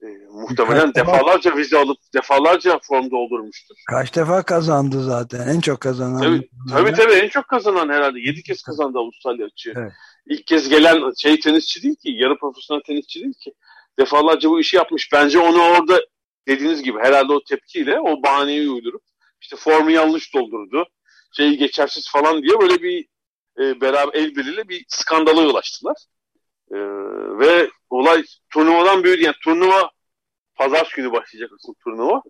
e, 0.02 0.08
muhtemelen 0.32 0.94
defalarca 0.96 1.58
vize 1.58 1.78
alıp 1.78 1.98
defalarca 2.14 2.80
form 2.84 3.12
doldurmuştur. 3.12 3.76
Kaç 3.90 4.16
defa 4.16 4.44
kazandı 4.44 5.04
zaten. 5.04 5.48
En 5.48 5.60
çok 5.60 5.82
kazanan. 5.82 6.22
Tabii 6.22 6.50
tabii, 6.70 6.94
tabii 6.94 7.14
en 7.14 7.30
çok 7.30 7.48
kazanan 7.48 7.90
herhalde. 7.90 8.20
7 8.20 8.44
kez 8.44 8.62
kazandı 8.62 9.00
Avustralya 9.00 9.46
açığı. 9.46 9.74
Evet. 9.76 9.92
İlk 10.26 10.48
kez 10.48 10.70
gelen 10.70 11.12
şey 11.18 11.40
tenisçi 11.40 11.84
değil 11.84 11.96
ki. 11.96 12.12
Yarı 12.12 12.38
profesyonel 12.38 12.82
tenisçi 12.82 13.20
değil 13.20 13.34
ki. 13.44 13.54
Defalarca 14.00 14.50
bu 14.50 14.60
işi 14.60 14.76
yapmış. 14.76 15.10
Bence 15.14 15.40
onu 15.40 15.62
orada 15.62 16.02
dediğiniz 16.48 16.84
gibi 16.84 17.00
herhalde 17.00 17.34
o 17.34 17.44
tepkiyle 17.44 18.00
o 18.00 18.24
bahaneyi 18.24 18.70
uydurup 18.70 19.02
işte 19.42 19.56
formu 19.56 19.92
yanlış 19.92 20.34
doldurdu. 20.34 20.86
Şeyi 21.38 21.58
geçersiz 21.58 22.12
falan 22.12 22.44
diye 22.44 22.60
böyle 22.60 22.84
bir 22.84 23.06
e, 23.60 23.82
beraber 23.82 24.14
el 24.14 24.36
birliğiyle 24.36 24.70
bir 24.70 24.86
skandala 24.88 25.42
yol 25.42 25.56
açtılar. 26.70 26.80
E, 27.36 27.40
ve 27.40 27.70
olay 27.90 28.24
turnuvadan 28.50 29.04
büyüdü. 29.04 29.22
Yani 29.22 29.36
turnuva 29.44 29.92
pazar 30.56 30.94
günü 30.96 31.12
başlayacak 31.12 31.52
asıl 31.56 31.74
turnuva. 31.74 32.22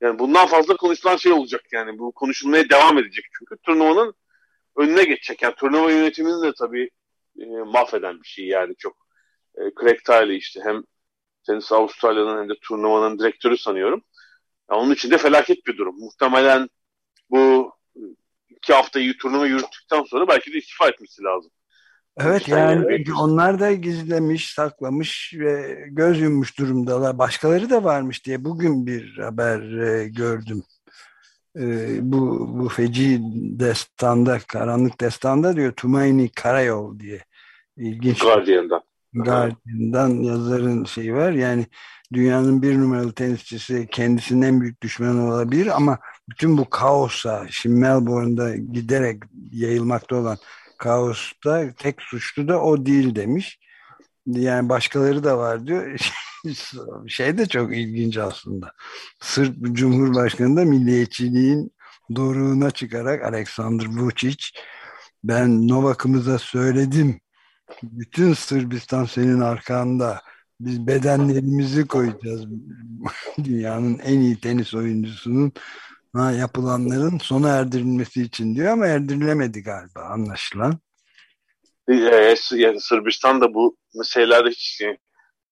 Yani 0.00 0.18
bundan 0.18 0.46
fazla 0.46 0.76
konuşulan 0.76 1.16
şey 1.16 1.32
olacak 1.32 1.62
yani. 1.72 1.98
Bu 1.98 2.12
konuşulmaya 2.12 2.70
devam 2.70 2.98
edecek 2.98 3.24
çünkü 3.38 3.56
turnuvanın 3.62 4.14
önüne 4.76 5.04
geçecek. 5.04 5.42
Yani 5.42 5.54
turnuva 5.54 5.90
yönetimini 5.90 6.42
de 6.42 6.52
tabii 6.58 6.90
e, 7.40 7.46
mahveden 7.46 8.20
bir 8.20 8.28
şey 8.28 8.46
yani 8.46 8.74
çok. 8.78 8.96
E, 9.58 9.60
Craig 9.80 10.04
Tiley 10.04 10.36
işte 10.36 10.60
hem 10.64 10.82
Tenis 11.46 11.72
Avustralya'nın 11.72 12.38
hem 12.38 12.48
de 12.48 12.54
turnuvanın 12.62 13.18
direktörü 13.18 13.58
sanıyorum. 13.58 14.02
Yani 14.70 14.80
onun 14.80 14.94
için 14.94 15.10
de 15.10 15.18
felaket 15.18 15.66
bir 15.66 15.76
durum. 15.78 15.96
Muhtemelen 15.98 16.68
bu 17.30 17.72
iki 18.50 18.72
haftayı 18.72 19.18
turnuva 19.18 19.46
yürüttükten 19.46 20.02
sonra 20.02 20.28
belki 20.28 20.52
de 20.52 20.58
istifa 20.58 20.88
etmesi 20.88 21.22
lazım. 21.22 21.50
Evet 22.20 22.48
yani 22.48 23.04
onlar 23.20 23.60
da 23.60 23.72
gizlemiş, 23.72 24.54
saklamış 24.54 25.34
ve 25.38 25.84
göz 25.90 26.20
yummuş 26.20 26.58
durumdalar. 26.58 27.18
Başkaları 27.18 27.70
da 27.70 27.84
varmış 27.84 28.26
diye 28.26 28.44
bugün 28.44 28.86
bir 28.86 29.18
haber 29.18 29.78
e, 29.78 30.08
gördüm. 30.08 30.62
E, 31.58 31.96
bu, 32.12 32.50
bu 32.58 32.68
feci 32.68 33.20
destanda, 33.58 34.38
karanlık 34.38 35.00
destanda 35.00 35.56
diyor 35.56 35.72
Tumayni 35.72 36.28
Karayol 36.28 36.98
diye. 36.98 37.20
İlginç. 37.76 38.18
Guardian'dan. 38.18 38.82
Guardian'dan 39.14 40.08
yazarın 40.08 40.84
şeyi 40.84 41.14
var. 41.14 41.32
Yani 41.32 41.66
dünyanın 42.12 42.62
bir 42.62 42.78
numaralı 42.78 43.12
tenisçisi 43.12 43.88
kendisinin 43.90 44.42
en 44.42 44.60
büyük 44.60 44.82
düşmanı 44.82 45.34
olabilir 45.34 45.76
ama 45.76 45.98
bütün 46.30 46.58
bu 46.58 46.70
kaosa, 46.70 47.46
şimdi 47.50 47.80
Melbourne'da 47.80 48.56
giderek 48.56 49.22
yayılmakta 49.52 50.16
olan 50.16 50.38
kaosta 50.82 51.74
tek 51.78 52.02
suçlu 52.02 52.48
da 52.48 52.62
o 52.62 52.86
değil 52.86 53.14
demiş. 53.14 53.58
Yani 54.26 54.68
başkaları 54.68 55.24
da 55.24 55.38
var 55.38 55.66
diyor. 55.66 55.98
şey 57.08 57.38
de 57.38 57.46
çok 57.46 57.76
ilginç 57.76 58.16
aslında. 58.16 58.72
Sırp 59.20 59.56
Cumhurbaşkanı 59.62 60.56
da 60.56 60.64
milliyetçiliğin 60.64 61.72
doruğuna 62.16 62.70
çıkarak 62.70 63.24
Alexander 63.24 63.84
Vučić 63.84 64.56
ben 65.24 65.68
Novak'ımıza 65.68 66.38
söyledim. 66.38 67.20
Bütün 67.82 68.32
Sırbistan 68.32 69.04
senin 69.04 69.40
arkanda. 69.40 70.22
Biz 70.60 70.86
bedenlerimizi 70.86 71.86
koyacağız. 71.86 72.46
Dünyanın 73.44 73.98
en 73.98 74.20
iyi 74.20 74.40
tenis 74.40 74.74
oyuncusunun 74.74 75.52
ha, 76.16 76.32
yapılanların 76.32 77.18
sona 77.18 77.48
erdirilmesi 77.48 78.22
için 78.22 78.54
diyor 78.54 78.72
ama 78.72 78.86
erdirilemedi 78.86 79.62
galiba 79.62 80.00
anlaşılan. 80.00 80.78
Ee, 81.88 82.34
yani 82.50 82.80
Sırbistan 82.80 83.40
da 83.40 83.54
bu 83.54 83.76
meselelerde 83.94 84.50
hiç 84.50 84.82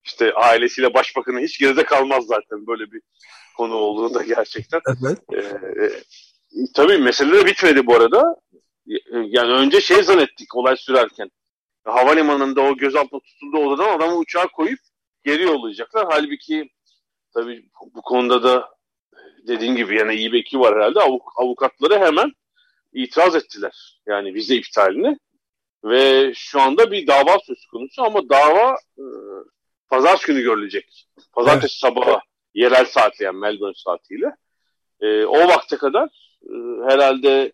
işte 0.05 0.33
ailesiyle 0.35 0.95
başbakanı 0.95 1.40
hiç 1.40 1.59
geride 1.59 1.85
kalmaz 1.85 2.25
zaten 2.26 2.67
böyle 2.67 2.93
bir 2.93 3.00
konu 3.57 3.75
olduğunda 3.75 4.23
gerçekten. 4.23 4.81
Evet. 4.87 5.19
Ee, 5.33 5.85
e, 5.85 5.90
tabii 6.75 6.99
mesele 6.99 7.33
de 7.33 7.47
bitmedi 7.47 7.87
bu 7.87 7.97
arada. 7.97 8.37
Yani 9.12 9.52
önce 9.52 9.81
şey 9.81 10.02
zannettik 10.02 10.57
olay 10.57 10.76
sürerken. 10.76 11.31
Havalimanında 11.85 12.61
o 12.61 12.76
gözaltına 12.76 13.21
tutulduğu 13.21 13.59
odadan 13.59 13.97
adamı 13.97 14.17
uçağa 14.17 14.47
koyup 14.47 14.79
geri 15.25 15.43
yollayacaklar. 15.43 16.07
Halbuki 16.11 16.71
tabii 17.35 17.71
bu 17.95 18.02
konuda 18.02 18.43
da 18.43 18.69
dediğin 19.50 19.76
gibi 19.76 19.97
yani 19.97 20.14
iyi 20.14 20.33
bir 20.33 20.40
ekip 20.40 20.61
var 20.61 20.75
herhalde. 20.75 21.00
Avuk, 21.00 21.33
avukatları 21.37 21.99
hemen 21.99 22.33
itiraz 22.92 23.35
ettiler. 23.37 24.00
Yani 24.07 24.35
vize 24.35 24.57
iptalini. 24.57 25.19
Ve 25.85 26.33
şu 26.35 26.61
anda 26.61 26.90
bir 26.90 27.07
dava 27.07 27.38
söz 27.47 27.66
konusu 27.66 28.02
ama 28.02 28.28
dava 28.28 28.76
e, 28.99 29.04
pazar 29.88 30.23
günü 30.26 30.42
görülecek. 30.42 31.07
Pazartesi 31.33 31.87
evet. 31.87 31.95
sabahı 31.95 32.21
yerel 32.54 32.85
saatle 32.85 33.25
yani 33.25 33.38
Melbourne 33.38 33.75
saatiyle. 33.75 34.37
E, 35.00 35.25
o 35.25 35.49
vakte 35.49 35.76
kadar 35.76 36.09
e, 36.42 36.54
herhalde 36.88 37.52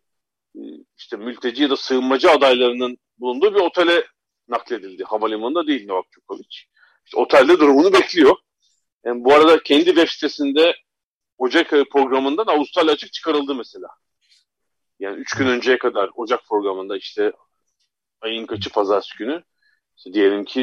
e, 0.54 0.60
işte 0.98 1.16
mülteci 1.16 1.62
ya 1.62 1.70
da 1.70 1.76
sığınmacı 1.76 2.30
adaylarının 2.30 2.98
bulunduğu 3.18 3.54
bir 3.54 3.60
otele 3.60 4.06
nakledildi. 4.48 5.04
Havalimanında 5.04 5.66
değil 5.66 5.86
Novak 5.86 6.06
Djokovic. 6.12 6.56
İşte 7.04 7.16
otelde 7.16 7.58
durumunu 7.58 7.92
bekliyor. 7.92 8.36
Yani 9.04 9.24
bu 9.24 9.34
arada 9.34 9.62
kendi 9.62 9.84
web 9.84 10.08
sitesinde 10.08 10.74
Ocak 11.38 11.72
ayı 11.72 11.84
programından 11.88 12.46
Avustralya 12.46 12.92
açık 12.92 13.12
çıkarıldı 13.12 13.54
mesela. 13.54 13.88
Yani 14.98 15.16
3 15.16 15.34
gün 15.34 15.46
önceye 15.46 15.78
kadar 15.78 16.10
Ocak 16.14 16.46
programında 16.48 16.96
işte 16.96 17.32
ayın 18.20 18.46
kaçı 18.46 18.70
pazartesi 18.70 19.18
günü 19.18 19.42
işte 19.96 20.12
diyelim 20.12 20.44
ki 20.44 20.62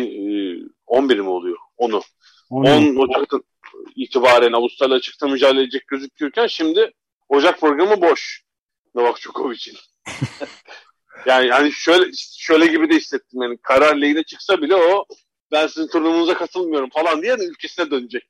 11 0.85 1.19
mi 1.19 1.29
oluyor? 1.29 1.57
Onu. 1.77 2.01
10 2.49 2.95
Ocak'tan 2.95 3.43
itibaren 3.95 4.53
Avustralya 4.53 4.95
açıkta 4.95 5.27
mücadele 5.27 5.61
edecek 5.61 5.87
gözükürken 5.87 6.47
şimdi 6.47 6.91
Ocak 7.29 7.59
programı 7.59 8.01
boş. 8.01 8.43
Novak 8.95 9.17
Djokovic'in. 9.17 9.77
yani 11.25 11.51
hani 11.51 11.71
şöyle 11.71 12.11
şöyle 12.37 12.67
gibi 12.67 12.89
de 12.89 12.95
hissettim 12.95 13.41
yani 13.41 13.57
karar 13.57 13.95
lehine 13.95 14.23
çıksa 14.23 14.61
bile 14.61 14.75
o 14.75 15.05
ben 15.51 15.67
sizin 15.67 15.87
turnuvunuza 15.87 16.33
katılmıyorum 16.33 16.89
falan 16.89 17.21
diye 17.21 17.33
ülkesine 17.33 17.91
dönecek 17.91 18.23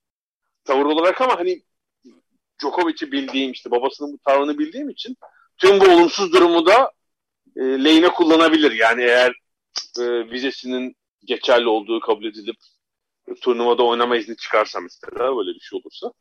tavır 0.66 0.86
olarak 0.86 1.22
ama 1.22 1.40
hani 1.40 1.62
Djokovic'i 2.64 3.12
bildiğim 3.12 3.52
işte 3.52 3.72
babasının 3.72 4.14
bu 4.14 4.18
tavrını 4.26 4.60
bildiğim 4.60 4.90
için 4.90 5.18
tüm 5.58 5.80
bu 5.80 5.86
olumsuz 5.86 6.34
durumu 6.34 6.66
da 6.66 6.92
e, 7.56 7.62
lehine 7.62 8.10
kullanabilir. 8.10 8.72
Yani 8.72 9.02
eğer 9.02 9.34
e, 10.00 10.32
vizesinin 10.32 10.96
geçerli 11.26 11.68
olduğu 11.68 12.00
kabul 12.00 12.26
edilip 12.26 12.56
e, 13.28 13.34
turnuvada 13.34 13.84
oynama 13.84 14.18
izni 14.18 14.38
çıkarsa 14.38 14.80
mesela 14.80 15.38
böyle 15.38 15.56
bir 15.56 15.60
şey 15.60 15.80
olursa 15.80 16.14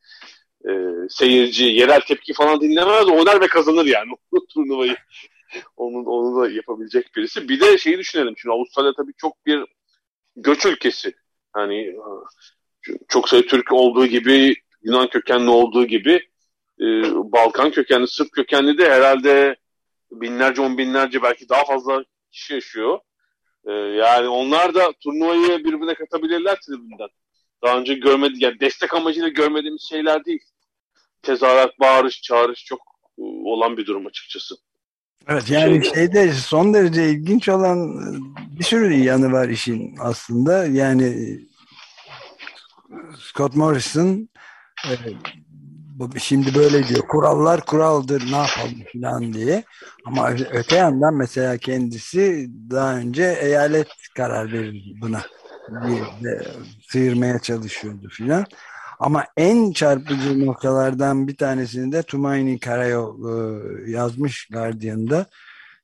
e, 0.69 0.71
seyirci 1.09 1.65
yerel 1.65 2.01
tepki 2.01 2.33
falan 2.33 2.61
dinlemez 2.61 3.09
oynar 3.09 3.41
ve 3.41 3.47
kazanır 3.47 3.87
yani 3.87 4.13
o 4.33 4.47
turnuvayı. 4.47 4.97
Onun, 5.77 6.05
onu 6.05 6.43
da 6.43 6.51
yapabilecek 6.51 7.17
birisi. 7.17 7.49
Bir 7.49 7.61
de 7.61 7.79
şeyi 7.79 7.99
düşünelim. 7.99 8.35
Şimdi 8.39 8.53
Avustralya 8.53 8.93
tabii 8.97 9.13
çok 9.17 9.47
bir 9.47 9.65
göç 10.37 10.67
ülkesi. 10.67 11.15
Hani 11.53 11.81
e, 11.81 12.03
çok 13.09 13.29
sayı 13.29 13.47
Türk 13.47 13.73
olduğu 13.73 14.07
gibi 14.07 14.55
Yunan 14.83 15.09
kökenli 15.09 15.51
olduğu 15.51 15.85
gibi 15.85 16.29
e, 16.83 16.87
Balkan 17.33 17.71
kökenli, 17.71 18.07
Sırp 18.07 18.33
kökenli 18.33 18.79
de 18.79 18.91
herhalde 18.91 19.57
binlerce, 20.13 20.63
on 20.63 20.79
binlerce 20.79 21.23
belki 21.23 21.49
daha 21.49 21.65
fazla 21.65 22.05
kişi 22.31 22.55
yaşıyor. 22.55 22.99
E, 23.67 23.73
yani 23.73 24.29
onlar 24.29 24.75
da 24.75 24.93
turnuvayı 25.01 25.59
birbirine 25.65 25.95
katabilirler 25.95 26.59
tribünden. 26.67 27.09
Daha 27.65 27.79
önce 27.79 27.95
görmedi, 27.95 28.35
yani 28.39 28.61
destek 28.61 28.95
amacıyla 28.95 29.29
görmediğimiz 29.29 29.83
şeyler 29.83 30.25
değil. 30.25 30.43
Tezahürat, 31.23 31.81
bağırış, 31.81 32.23
çağırış 32.23 32.65
çok 32.65 32.81
e, 33.19 33.23
olan 33.23 33.77
bir 33.77 33.87
durum 33.87 34.07
açıkçası. 34.07 34.55
Evet 35.29 35.51
yani 35.51 35.85
Şeyde, 35.95 36.33
son 36.33 36.75
derece 36.75 37.11
ilginç 37.11 37.49
olan 37.49 38.01
bir 38.59 38.65
sürü 38.65 38.95
yanı 38.95 39.33
var 39.33 39.49
işin 39.49 39.95
aslında. 40.01 40.67
Yani 40.67 41.39
Scott 43.19 43.57
Morrison 43.57 44.29
e, 44.89 44.93
şimdi 46.19 46.55
böyle 46.55 46.89
diyor 46.89 47.03
kurallar 47.09 47.67
kuraldır 47.67 48.23
ne 48.33 48.37
yapalım 48.37 48.83
falan 48.93 49.33
diye. 49.33 49.65
Ama 50.05 50.31
öte 50.31 50.77
yandan 50.77 51.15
mesela 51.15 51.57
kendisi 51.57 52.51
daha 52.71 52.97
önce 52.97 53.39
eyalet 53.41 53.89
karar 54.17 54.53
verir 54.53 54.95
buna 55.01 55.23
de, 56.23 56.43
sıyırmaya 56.89 57.39
çalışıyordu 57.39 58.09
filan. 58.09 58.47
Ama 59.01 59.25
en 59.37 59.73
çarpıcı 59.73 60.47
noktalardan 60.47 61.29
bir 61.29 61.37
tanesini 61.37 61.93
de 61.93 62.03
Tumayni 62.03 62.59
Karayo 62.59 63.17
e, 63.29 63.91
yazmış 63.91 64.49
Guardian'da. 64.53 65.27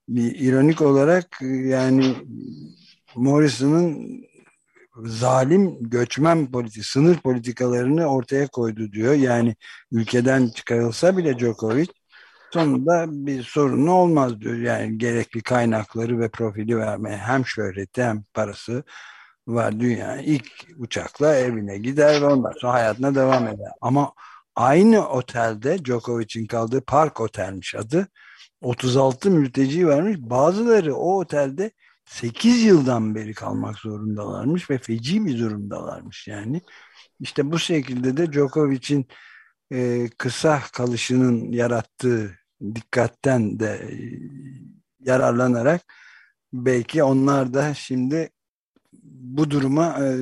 Bir 0.08 0.34
ironik 0.34 0.82
olarak 0.82 1.42
yani 1.42 2.14
Morrison'ın 3.16 4.22
zalim 5.04 5.76
göçmen 5.80 6.52
politik, 6.52 6.84
sınır 6.84 7.16
politikalarını 7.16 8.06
ortaya 8.06 8.46
koydu 8.46 8.92
diyor. 8.92 9.14
Yani 9.14 9.56
ülkeden 9.92 10.48
çıkarılsa 10.48 11.16
bile 11.16 11.38
Djokovic 11.38 11.88
sonunda 12.52 13.06
bir 13.08 13.42
sorunu 13.42 13.92
olmaz 13.92 14.40
diyor. 14.40 14.54
Yani 14.54 14.98
gerekli 14.98 15.42
kaynakları 15.42 16.20
ve 16.20 16.28
profili 16.28 16.78
vermeye 16.78 17.16
hem 17.16 17.46
şöhreti 17.46 18.02
hem 18.02 18.24
parası 18.34 18.84
var 19.46 19.80
dünya. 19.80 20.16
ilk 20.16 20.50
uçakla 20.78 21.34
evine 21.36 21.78
gider 21.78 22.20
ve 22.22 22.26
ondan 22.26 22.52
sonra 22.60 22.72
hayatına 22.72 23.14
devam 23.14 23.46
eder. 23.48 23.70
Ama 23.80 24.12
aynı 24.56 25.08
otelde 25.08 25.84
Djokovic'in 25.84 26.46
kaldığı 26.46 26.80
Park 26.80 27.20
Otel'miş 27.20 27.74
adı. 27.74 28.08
36 28.60 29.30
mülteci 29.30 29.86
varmış. 29.88 30.16
Bazıları 30.18 30.94
o 30.94 31.18
otelde 31.20 31.70
8 32.08 32.64
yıldan 32.64 33.14
beri 33.14 33.34
kalmak 33.34 33.78
zorundalarmış 33.78 34.70
ve 34.70 34.78
feci 34.78 35.26
bir 35.26 35.38
durumdalarmış 35.38 36.28
yani. 36.28 36.60
İşte 37.20 37.52
bu 37.52 37.58
şekilde 37.58 38.16
de 38.16 38.32
Djokovic'in 38.32 39.06
e, 39.72 40.08
kısa 40.18 40.62
kalışının 40.72 41.52
yarattığı 41.52 42.38
dikkatten 42.74 43.60
de 43.60 43.66
e, 43.66 43.92
yararlanarak 45.00 45.82
belki 46.52 47.02
onlar 47.02 47.54
da 47.54 47.74
şimdi 47.74 48.30
bu 49.02 49.50
duruma 49.50 49.98
e, 50.04 50.16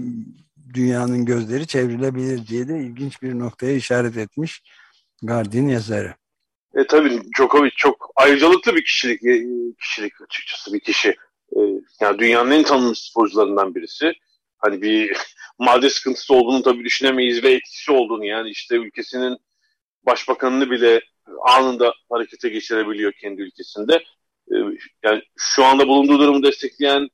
dünyanın 0.74 1.24
gözleri 1.24 1.66
çevrilebilir 1.66 2.46
diye 2.46 2.68
de 2.68 2.78
ilginç 2.78 3.22
bir 3.22 3.38
noktaya 3.38 3.76
işaret 3.76 4.16
etmiş 4.16 4.62
Guardian 5.22 5.68
yazarı. 5.68 6.14
E 6.74 6.86
tabii 6.86 7.22
Djokovic 7.36 7.72
çok 7.76 8.10
ayrıcalıklı 8.16 8.74
bir 8.74 8.84
kişilik, 8.84 9.24
e, 9.24 9.44
kişilik 9.80 10.12
açıkçası 10.20 10.72
bir 10.72 10.80
kişi. 10.80 11.16
E, 11.52 11.58
yani 12.00 12.18
dünyanın 12.18 12.50
en 12.50 12.62
tanınmış 12.62 12.98
sporcularından 12.98 13.74
birisi. 13.74 14.12
Hani 14.58 14.82
bir 14.82 15.16
madde 15.58 15.90
sıkıntısı 15.90 16.34
olduğunu 16.34 16.62
tabii 16.62 16.84
düşünemeyiz 16.84 17.44
ve 17.44 17.52
etkisi 17.52 17.92
olduğunu 17.92 18.24
yani 18.24 18.50
işte 18.50 18.76
ülkesinin 18.76 19.38
başbakanını 20.06 20.70
bile 20.70 21.00
anında 21.48 21.94
harekete 22.10 22.48
geçirebiliyor 22.48 23.12
kendi 23.12 23.42
ülkesinde. 23.42 23.94
E, 24.52 24.56
yani 25.02 25.22
şu 25.36 25.64
anda 25.64 25.88
bulunduğu 25.88 26.18
durumu 26.18 26.42
destekleyen 26.42 27.08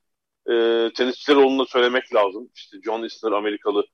e, 0.51 0.55
tenisçiler 0.95 1.37
olduğunu 1.37 1.67
söylemek 1.67 2.15
lazım. 2.15 2.51
İşte 2.55 2.77
John 2.85 3.03
Isner 3.03 3.33
Amerikalı 3.33 3.87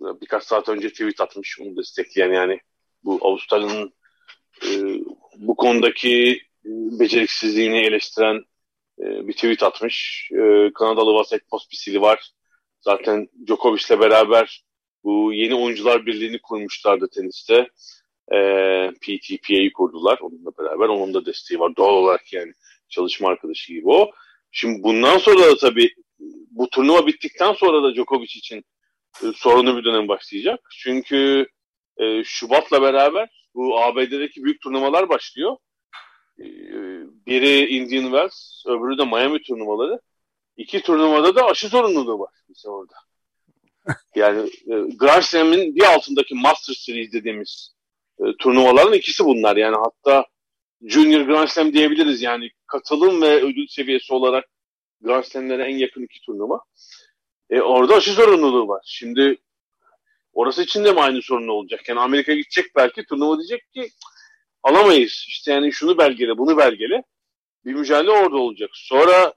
e, 0.00 0.04
birkaç 0.20 0.44
saat 0.44 0.68
önce 0.68 0.88
tweet 0.88 1.20
atmış 1.20 1.60
onu 1.60 1.76
destekleyen 1.76 2.32
yani 2.32 2.60
bu 3.04 3.18
Avustralya'nın 3.22 3.92
e, 4.66 4.70
bu 5.36 5.56
konudaki 5.56 6.42
e, 6.64 6.70
beceriksizliğini 7.00 7.78
eleştiren 7.78 8.44
e, 9.00 9.28
bir 9.28 9.32
tweet 9.32 9.62
atmış. 9.62 10.28
E, 10.32 10.72
Kanadalı 10.74 11.14
Vasek 11.14 11.48
Pospisil'i 11.48 12.00
var. 12.00 12.30
Zaten 12.80 13.28
Djokovic'le 13.46 14.00
beraber 14.00 14.64
bu 15.04 15.32
yeni 15.32 15.54
oyuncular 15.54 16.06
birliğini 16.06 16.38
kurmuşlardı 16.42 17.08
teniste. 17.14 17.68
E, 18.32 18.38
PTPA'yı 19.00 19.72
kurdular 19.72 20.18
onunla 20.20 20.50
beraber. 20.58 20.88
Onun 20.88 21.14
da 21.14 21.26
desteği 21.26 21.60
var. 21.60 21.76
Doğal 21.76 21.94
olarak 21.94 22.32
yani 22.32 22.52
çalışma 22.88 23.28
arkadaşı 23.28 23.72
gibi 23.72 23.88
o. 23.88 24.10
Şimdi 24.50 24.82
bundan 24.82 25.18
sonra 25.18 25.40
da 25.40 25.56
tabii 25.56 25.90
bu 26.50 26.70
turnuva 26.70 27.06
bittikten 27.06 27.52
sonra 27.52 27.82
da 27.82 27.94
Djokovic 27.94 28.24
için 28.24 28.64
e, 29.22 29.26
sorunlu 29.34 29.76
bir 29.76 29.84
dönem 29.84 30.08
başlayacak. 30.08 30.60
Çünkü 30.78 31.46
e, 31.96 32.24
Şubat'la 32.24 32.82
beraber 32.82 33.28
bu 33.54 33.82
ABD'deki 33.82 34.44
büyük 34.44 34.60
turnuvalar 34.60 35.08
başlıyor. 35.08 35.56
E, 36.38 36.44
biri 37.26 37.66
Indian 37.66 38.02
Wells, 38.02 38.62
öbürü 38.66 38.98
de 38.98 39.04
Miami 39.04 39.42
turnuvaları. 39.42 40.00
İki 40.56 40.82
turnuvada 40.82 41.34
da 41.36 41.46
aşı 41.46 41.68
sorumluluğu 41.68 42.18
var 42.18 42.34
mesela 42.48 42.72
orada. 42.74 42.94
Yani 44.14 44.50
e, 44.66 44.74
Grand 44.96 45.22
Slam'in 45.22 45.76
bir 45.76 45.94
altındaki 45.94 46.34
Master 46.34 46.74
Series 46.74 47.12
dediğimiz 47.12 47.74
e, 48.18 48.24
turnuvaların 48.38 48.92
ikisi 48.92 49.24
bunlar. 49.24 49.56
Yani 49.56 49.76
hatta 49.76 50.26
Junior 50.82 51.20
Grand 51.20 51.48
Slam 51.48 51.72
diyebiliriz 51.72 52.22
yani 52.22 52.50
katılım 52.66 53.22
ve 53.22 53.42
ödül 53.42 53.66
seviyesi 53.66 54.14
olarak 54.14 54.44
Grand 55.00 55.24
Slam'lere 55.24 55.64
en 55.64 55.76
yakın 55.76 56.02
iki 56.02 56.20
turnuva. 56.20 56.60
E, 57.50 57.60
orada 57.60 57.94
aşı 57.94 58.12
zorunluluğu 58.12 58.68
var. 58.68 58.82
Şimdi 58.86 59.36
orası 60.32 60.62
için 60.62 60.84
de 60.84 60.92
mi 60.92 61.00
aynı 61.00 61.22
sorun 61.22 61.48
olacak? 61.48 61.88
Yani 61.88 62.00
Amerika 62.00 62.34
gidecek 62.34 62.66
belki 62.76 63.04
turnuva 63.04 63.38
diyecek 63.38 63.72
ki 63.72 63.90
alamayız. 64.62 65.24
İşte 65.28 65.52
yani 65.52 65.72
şunu 65.72 65.98
belgele, 65.98 66.38
bunu 66.38 66.56
belgele. 66.56 67.02
Bir 67.64 67.74
mücadele 67.74 68.10
orada 68.10 68.36
olacak. 68.36 68.70
Sonra 68.72 69.34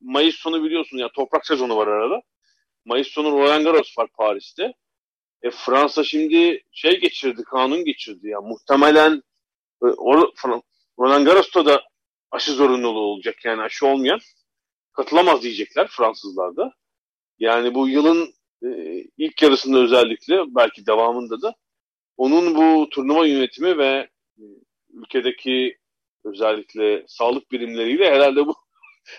Mayıs 0.00 0.36
sonu 0.36 0.64
biliyorsun 0.64 0.98
ya 0.98 1.08
toprak 1.08 1.46
sezonu 1.46 1.76
var 1.76 1.86
arada. 1.86 2.22
Mayıs 2.84 3.08
sonu 3.08 3.32
Roland 3.32 3.64
Garros 3.64 3.98
var 3.98 4.08
Paris'te. 4.18 4.74
E, 5.42 5.50
Fransa 5.50 6.04
şimdi 6.04 6.62
şey 6.72 7.00
geçirdi, 7.00 7.42
kanun 7.44 7.84
geçirdi 7.84 8.28
ya. 8.28 8.40
Muhtemelen 8.40 9.22
e, 9.82 9.86
Roland 10.98 11.26
Garros'ta 11.26 11.66
da 11.66 11.82
aşı 12.30 12.52
zorunluluğu 12.52 13.00
olacak. 13.00 13.44
Yani 13.44 13.62
aşı 13.62 13.86
olmayan 13.86 14.20
katılamaz 14.92 15.42
diyecekler 15.42 15.86
Fransızlar 15.86 16.56
da. 16.56 16.72
Yani 17.38 17.74
bu 17.74 17.88
yılın 17.88 18.34
e, 18.62 18.68
ilk 19.18 19.42
yarısında 19.42 19.78
özellikle 19.78 20.54
belki 20.54 20.86
devamında 20.86 21.42
da 21.42 21.54
onun 22.16 22.54
bu 22.54 22.88
turnuva 22.90 23.26
yönetimi 23.26 23.78
ve 23.78 24.08
e, 24.38 24.44
ülkedeki 24.96 25.78
özellikle 26.24 27.04
sağlık 27.08 27.52
birimleriyle 27.52 28.10
herhalde 28.10 28.46
bu 28.46 28.54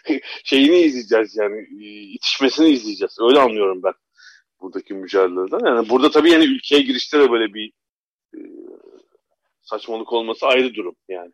şeyini 0.43 0.77
izleyeceğiz 0.77 1.35
yani 1.35 1.57
e, 1.59 2.01
itişmesini 2.01 2.69
izleyeceğiz. 2.69 3.17
Öyle 3.21 3.39
anlıyorum 3.39 3.83
ben 3.83 3.93
buradaki 4.61 4.93
mücadeleden. 4.93 5.65
Yani 5.65 5.89
burada 5.89 6.11
tabii 6.11 6.31
yani 6.31 6.45
ülkeye 6.45 6.81
girişte 6.81 7.19
de 7.19 7.31
böyle 7.31 7.53
bir 7.53 7.71
e, 8.35 8.39
saçmalık 9.61 10.13
olması 10.13 10.47
ayrı 10.47 10.73
durum 10.73 10.95
yani. 11.09 11.31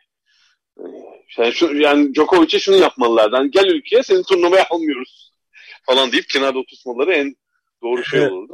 Yani, 1.37 1.53
şu, 1.53 1.75
yani 1.75 2.15
Djokovic'e 2.15 2.59
şunu 2.59 2.75
yapmalılardan 2.75 3.37
yani 3.37 3.51
gel 3.51 3.65
ülkeye 3.65 4.03
seni 4.03 4.23
turnuvaya 4.23 4.65
almıyoruz 4.69 5.33
falan 5.85 6.11
deyip 6.11 6.29
kenarda 6.29 6.59
oturtmaları 6.59 7.13
en 7.13 7.35
doğru 7.83 8.03
şey 8.03 8.27
olurdu. 8.27 8.53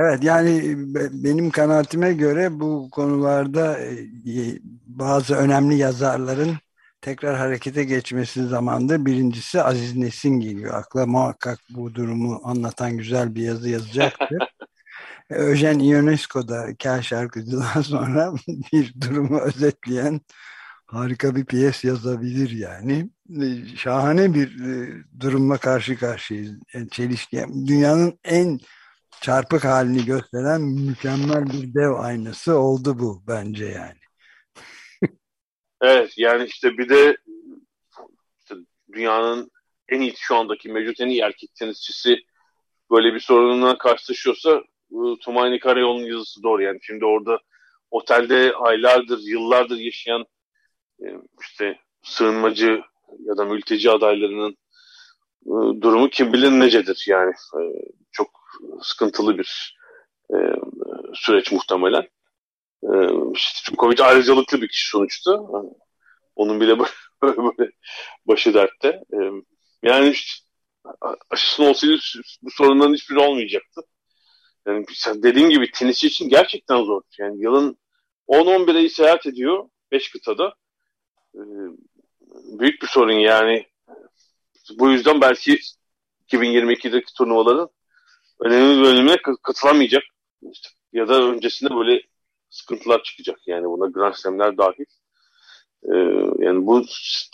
Evet 0.00 0.24
yani 0.24 0.74
benim 1.12 1.50
kanaatime 1.50 2.12
göre 2.12 2.60
bu 2.60 2.90
konularda 2.90 3.78
e, 3.78 3.90
bazı 4.98 5.34
önemli 5.34 5.76
yazarların 5.76 6.56
tekrar 7.00 7.36
harekete 7.36 7.84
geçmesi 7.84 8.46
zamanında 8.46 9.06
birincisi 9.06 9.62
Aziz 9.62 9.96
Nesin 9.96 10.40
geliyor. 10.40 10.74
Akla 10.74 11.06
muhakkak 11.06 11.58
bu 11.70 11.94
durumu 11.94 12.40
anlatan 12.44 12.96
güzel 12.96 13.34
bir 13.34 13.42
yazı 13.42 13.68
yazacaktır. 13.68 14.38
Öjen 15.30 15.78
Ionesco 15.78 16.48
da 16.48 16.74
Kel 16.78 17.02
Şarkıcı'dan 17.02 17.80
sonra 17.82 18.32
bir 18.72 18.94
durumu 19.00 19.38
özetleyen 19.40 20.20
harika 20.86 21.36
bir 21.36 21.44
piyes 21.44 21.84
yazabilir 21.84 22.50
yani. 22.50 23.10
Şahane 23.76 24.34
bir 24.34 24.64
e, 24.64 25.02
durumla 25.20 25.58
karşı 25.58 25.96
karşıyayız. 25.98 26.52
Çelişki, 26.90 27.46
dünyanın 27.66 28.18
en 28.24 28.60
çarpık 29.20 29.64
halini 29.64 30.04
gösteren 30.04 30.60
mükemmel 30.60 31.46
bir 31.46 31.74
dev 31.74 31.90
aynası 31.90 32.58
oldu 32.58 32.98
bu 32.98 33.22
bence 33.28 33.64
yani. 33.64 33.97
Evet 35.82 36.12
yani 36.16 36.44
işte 36.44 36.78
bir 36.78 36.88
de 36.88 37.16
işte 38.38 38.54
dünyanın 38.92 39.50
en 39.88 40.00
iyi 40.00 40.14
şu 40.16 40.36
andaki 40.36 40.68
mevcut 40.68 41.00
en 41.00 41.08
iyi 41.08 41.20
erkek 41.20 41.54
tenisçisi 41.54 42.16
böyle 42.90 43.14
bir 43.14 43.20
sorununa 43.20 43.78
karşılaşıyorsa 43.78 44.62
Tumayni 45.20 45.58
Karayol'un 45.58 46.04
yazısı 46.04 46.42
doğru 46.42 46.62
yani 46.62 46.78
şimdi 46.82 47.04
orada 47.04 47.38
otelde 47.90 48.52
aylardır 48.54 49.18
yıllardır 49.22 49.76
yaşayan 49.76 50.24
e, 51.02 51.06
işte 51.40 51.78
sığınmacı 52.02 52.82
ya 53.20 53.36
da 53.36 53.44
mülteci 53.44 53.90
adaylarının 53.90 54.56
e, 55.46 55.80
durumu 55.80 56.08
kim 56.08 56.32
bilir 56.32 56.50
necedir 56.50 57.04
yani 57.08 57.30
e, 57.30 57.62
çok 58.12 58.30
sıkıntılı 58.82 59.38
bir 59.38 59.78
süreç 61.14 61.52
muhtemelen. 61.52 62.08
İşte 63.34 63.76
Covid 63.78 63.98
ayrıcalıklı 63.98 64.62
bir 64.62 64.68
kişi 64.68 64.88
sonuçta. 64.88 65.40
Onun 66.36 66.60
bile 66.60 66.78
böyle 67.22 67.70
başı 68.26 68.54
dertte. 68.54 69.02
Yani 69.82 70.10
işte 70.10 70.48
aşısının 71.30 71.68
olsaydı 71.68 71.96
bu 72.42 72.50
sorunların 72.50 72.94
hiçbiri 72.94 73.18
olmayacaktı. 73.18 73.80
yani 74.66 74.84
sen 74.94 75.22
dediğin 75.22 75.50
gibi 75.50 75.70
tenis 75.70 76.04
için 76.04 76.28
gerçekten 76.28 76.84
zor. 76.84 77.02
Yani 77.18 77.42
yılın 77.42 77.78
10-11 78.28 78.76
ayı 78.76 78.90
seyahat 78.90 79.26
ediyor 79.26 79.68
5 79.92 80.10
kıtada. 80.10 80.54
Ee, 81.34 81.40
büyük 82.58 82.82
bir 82.82 82.86
sorun 82.86 83.12
yani. 83.12 83.66
Bu 84.78 84.90
yüzden 84.90 85.20
belki 85.20 85.58
2022'deki 86.28 87.14
turnuvaların 87.14 87.68
önemli 88.40 88.78
bir 88.78 88.82
bölümüne 88.82 89.16
katılamayacak. 89.42 90.02
Ya 90.92 91.08
da 91.08 91.22
öncesinde 91.22 91.74
böyle 91.74 92.02
sıkıntılar 92.50 93.02
çıkacak. 93.02 93.38
Yani 93.46 93.64
buna 93.64 93.86
Grand 93.90 94.14
Slam'ler 94.14 94.58
dahil. 94.58 94.84
Ee, 95.84 95.96
yani 96.44 96.66
bu 96.66 96.84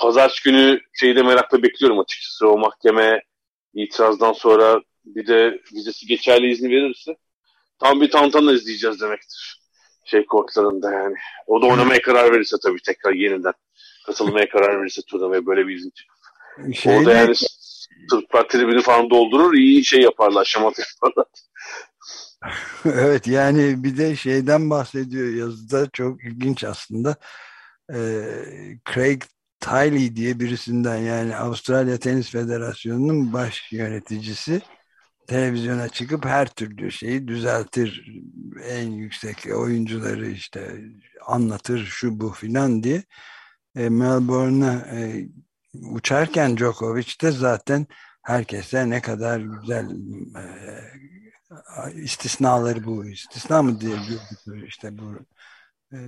pazartesi 0.00 0.42
günü 0.44 0.80
şeyi 0.92 1.16
de 1.16 1.22
merakla 1.22 1.62
bekliyorum 1.62 1.98
açıkçası. 1.98 2.48
O 2.48 2.58
mahkeme 2.58 3.22
itirazdan 3.74 4.32
sonra 4.32 4.80
bir 5.04 5.26
de 5.26 5.60
vizesi 5.74 6.06
geçerli 6.06 6.50
izni 6.50 6.70
verirse 6.70 7.16
tam 7.80 8.00
bir 8.00 8.10
tantana 8.10 8.52
izleyeceğiz 8.52 9.00
demektir. 9.00 9.60
Şey 10.04 10.26
kortlarında 10.26 10.92
yani. 10.92 11.14
O 11.46 11.62
da 11.62 11.66
oynamaya 11.66 12.02
karar 12.02 12.32
verirse 12.32 12.56
tabii 12.62 12.82
tekrar 12.86 13.12
yeniden 13.12 13.52
katılmaya 14.06 14.48
karar 14.48 14.80
verirse 14.80 15.02
turnuvaya 15.02 15.46
böyle 15.46 15.68
bir 15.68 15.74
izin 15.76 15.90
çıkıp. 15.90 16.14
Şeyde... 16.74 16.98
Orada 16.98 17.12
yani 17.12 17.34
Türkler 18.10 18.48
tribünü 18.48 18.82
falan 18.82 19.10
doldurur 19.10 19.54
iyi 19.54 19.84
şey 19.84 20.00
yaparlar 20.00 20.44
şamat 20.44 20.78
yaparlar. 20.78 21.26
evet 22.84 23.26
yani 23.26 23.84
bir 23.84 23.96
de 23.96 24.16
şeyden 24.16 24.70
bahsediyor 24.70 25.28
yazıda 25.34 25.90
çok 25.92 26.24
ilginç 26.24 26.64
aslında. 26.64 27.16
Ee, 27.94 28.24
Craig 28.94 29.22
Tiley 29.60 30.16
diye 30.16 30.40
birisinden 30.40 30.96
yani 30.96 31.36
Avustralya 31.36 31.98
Tenis 31.98 32.30
Federasyonu'nun 32.30 33.32
baş 33.32 33.72
yöneticisi 33.72 34.62
televizyona 35.26 35.88
çıkıp 35.88 36.24
her 36.24 36.48
türlü 36.48 36.92
şeyi 36.92 37.28
düzeltir 37.28 38.06
en 38.68 38.90
yüksek 38.90 39.46
oyuncuları 39.56 40.26
işte 40.26 40.80
anlatır 41.26 41.86
şu 41.86 42.20
bu 42.20 42.32
filan 42.32 42.82
diye 42.82 43.04
e, 43.76 43.88
Melbourne'a 43.88 44.74
e, 44.74 45.28
uçarken 45.74 46.56
Djokovic 46.56 47.20
de 47.22 47.30
zaten 47.30 47.86
herkese 48.22 48.90
ne 48.90 49.02
kadar 49.02 49.40
güzel 49.40 49.90
e, 50.36 50.44
istisnaları 51.94 52.84
bu 52.84 53.06
istisna 53.06 53.62
mı 53.62 53.80
diye 53.80 53.96
işte 54.66 54.98
bu 54.98 55.04
e, 55.92 55.98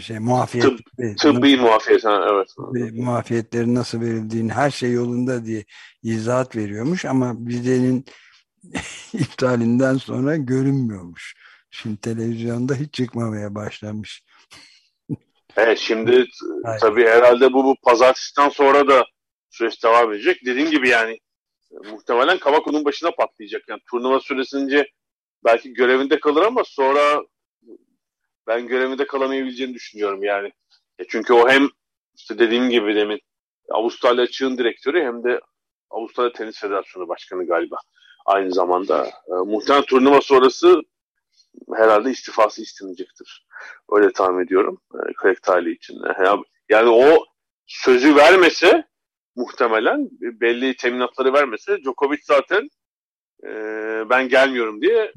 şey 0.00 0.18
muafiyet 0.18 0.64
Tıp, 0.64 0.80
tıbbi 1.18 1.56
muafiyet 1.56 2.04
evet 2.04 2.48
muafiyetlerin 2.92 3.74
nasıl 3.74 4.00
verildiğini 4.00 4.52
her 4.52 4.70
şey 4.70 4.92
yolunda 4.92 5.44
diye 5.44 5.64
izahat 6.02 6.56
veriyormuş 6.56 7.04
ama 7.04 7.34
vizenin 7.38 8.04
iptalinden 9.12 9.96
sonra 9.96 10.36
görünmüyormuş. 10.36 11.34
Şimdi 11.70 12.00
televizyonda 12.00 12.74
hiç 12.74 12.94
çıkmamaya 12.94 13.54
başlamış. 13.54 14.22
Evet 15.56 15.78
şimdi 15.78 16.26
Aynen. 16.64 16.78
tabii 16.78 17.04
herhalde 17.04 17.52
bu, 17.52 17.64
bu 17.64 17.76
pazartesiden 17.82 18.48
sonra 18.48 18.88
da 18.88 19.04
süreç 19.50 19.84
devam 19.84 20.12
edecek. 20.12 20.40
Dediğim 20.46 20.70
gibi 20.70 20.88
yani 20.88 21.18
muhtemelen 21.92 22.38
Kavako'nun 22.38 22.84
başına 22.84 23.10
patlayacak. 23.10 23.62
Yani 23.68 23.80
turnuva 23.90 24.20
süresince 24.20 24.86
belki 25.46 25.72
görevinde 25.72 26.20
kalır 26.20 26.42
ama 26.42 26.64
sonra 26.64 27.22
ben 28.46 28.66
görevinde 28.66 29.06
kalamayabileceğini 29.06 29.74
düşünüyorum 29.74 30.22
yani. 30.22 30.52
E 30.98 31.04
çünkü 31.08 31.32
o 31.32 31.48
hem 31.48 31.68
işte 32.14 32.38
dediğim 32.38 32.70
gibi 32.70 32.94
demin 32.94 33.20
Avustralya 33.70 34.22
açığın 34.24 34.58
direktörü 34.58 35.02
hem 35.02 35.24
de 35.24 35.40
Avustralya 35.90 36.32
Tenis 36.32 36.60
Federasyonu 36.60 37.08
Başkanı 37.08 37.46
galiba 37.46 37.76
aynı 38.26 38.52
zamanda. 38.52 39.06
E, 39.06 39.32
muhtemelen 39.46 39.84
turnuva 39.84 40.20
sonrası 40.20 40.82
herhalde 41.76 42.10
istifası 42.10 42.62
istenecektir. 42.62 43.46
Öyle 43.92 44.12
tahmin 44.12 44.44
ediyorum. 44.44 44.80
E, 44.94 45.12
Craig 45.22 45.42
Tiley 45.42 45.72
için. 45.72 45.98
Yani 46.68 46.88
o 46.88 47.24
sözü 47.66 48.16
vermese 48.16 48.84
muhtemelen 49.36 50.08
belli 50.20 50.76
teminatları 50.76 51.32
vermese 51.32 51.78
Djokovic 51.82 52.20
zaten 52.22 52.68
e, 53.44 53.50
ben 54.10 54.28
gelmiyorum 54.28 54.82
diye 54.82 55.12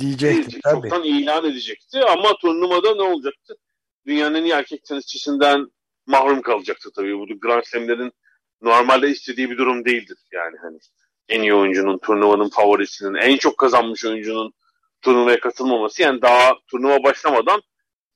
diyecekti. 0.00 0.60
Çoktan 0.70 1.04
ilan 1.04 1.44
edecekti 1.44 2.00
ama 2.04 2.36
turnuvada 2.36 2.94
ne 2.94 3.02
olacaktı? 3.02 3.54
Dünyanın 4.06 4.34
en 4.34 4.44
iyi 4.44 4.52
erkek 4.52 4.84
tenisçisinden 4.84 5.66
mahrum 6.06 6.42
kalacaktı 6.42 6.90
tabii. 6.96 7.18
Bu 7.18 7.40
Grand 7.40 7.62
Slam'lerin 7.64 8.12
normalde 8.62 9.10
istediği 9.10 9.50
bir 9.50 9.58
durum 9.58 9.84
değildir. 9.84 10.18
Yani 10.32 10.56
hani 10.62 10.78
en 11.28 11.42
iyi 11.42 11.54
oyuncunun, 11.54 11.98
turnuvanın 11.98 12.48
favorisinin, 12.48 13.14
en 13.14 13.36
çok 13.36 13.58
kazanmış 13.58 14.04
oyuncunun 14.04 14.52
turnuvaya 15.02 15.40
katılmaması 15.40 16.02
yani 16.02 16.22
daha 16.22 16.52
turnuva 16.70 17.02
başlamadan 17.02 17.62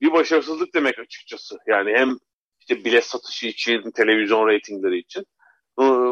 bir 0.00 0.12
başarısızlık 0.12 0.74
demek 0.74 0.98
açıkçası. 0.98 1.58
Yani 1.66 1.92
hem 1.92 2.18
işte 2.60 2.84
bilet 2.84 3.04
satışı 3.04 3.46
için, 3.46 3.90
televizyon 3.90 4.48
reytingleri 4.48 4.98
için. 4.98 5.26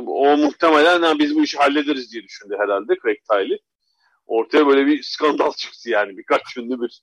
O, 0.06 0.36
muhtemelen 0.36 1.02
yani 1.02 1.18
biz 1.18 1.34
bu 1.34 1.44
işi 1.44 1.58
hallederiz 1.58 2.12
diye 2.12 2.22
düşündü 2.22 2.56
herhalde 2.58 2.94
Craig 3.02 3.18
Tiley. 3.30 3.58
Ortaya 4.26 4.66
böyle 4.66 4.86
bir 4.86 5.02
skandal 5.02 5.52
çıktı 5.52 5.90
yani. 5.90 6.16
Birkaç 6.16 6.54
günlü 6.54 6.80
bir 6.80 7.02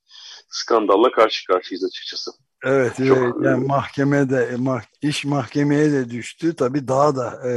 skandalla 0.50 1.12
karşı 1.12 1.48
karşıyayız 1.48 1.84
açıkçası. 1.84 2.32
Evet, 2.64 2.96
Çok, 2.98 3.46
e, 3.46 3.48
yani 3.48 3.66
mahkemede 3.68 4.56
mah, 4.58 4.82
iş 5.02 5.26
mahkemeye 5.26 5.92
de 5.92 6.10
düştü. 6.10 6.56
Tabii 6.56 6.88
daha 6.88 7.16
da 7.16 7.50
e, 7.50 7.52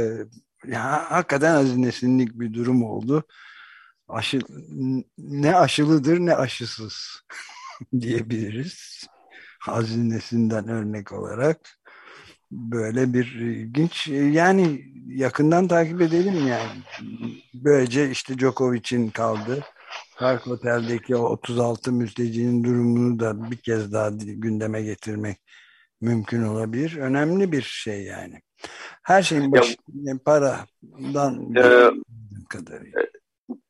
ya, 0.71 1.11
hakikaten 1.11 1.53
hazinesinlik 1.55 2.39
bir 2.39 2.53
durum 2.53 2.83
oldu. 2.83 3.23
Aşı, 4.07 4.39
ne 5.17 5.55
aşılıdır 5.55 6.19
ne 6.19 6.35
aşısız 6.35 7.21
diyebiliriz. 7.99 9.07
Hazinesinden 9.59 10.67
örnek 10.67 11.11
olarak 11.11 11.78
böyle 12.51 13.13
bir 13.13 13.35
ilginç 13.35 14.07
yani 14.07 14.81
yakından 15.07 15.67
takip 15.67 16.01
edelim 16.01 16.47
yani. 16.47 16.81
Böylece 17.53 18.09
işte 18.09 18.37
Djokovic'in 18.37 19.09
kaldı. 19.09 19.63
Park 20.17 20.47
Otel'deki 20.47 21.15
o 21.15 21.29
36 21.29 21.91
mültecinin 21.91 22.63
durumunu 22.63 23.19
da 23.19 23.51
bir 23.51 23.57
kez 23.57 23.93
daha 23.93 24.09
gündeme 24.09 24.81
getirmek 24.81 25.37
mümkün 26.01 26.43
olabilir. 26.43 26.97
Önemli 26.97 27.51
bir 27.51 27.61
şey 27.61 28.03
yani. 28.03 28.41
Her 29.03 29.23
şeyin 29.23 29.51
başı 29.51 29.75
ya, 29.93 30.15
paradan 30.25 31.55
e, 31.55 31.91
kadarıyla. 32.49 32.99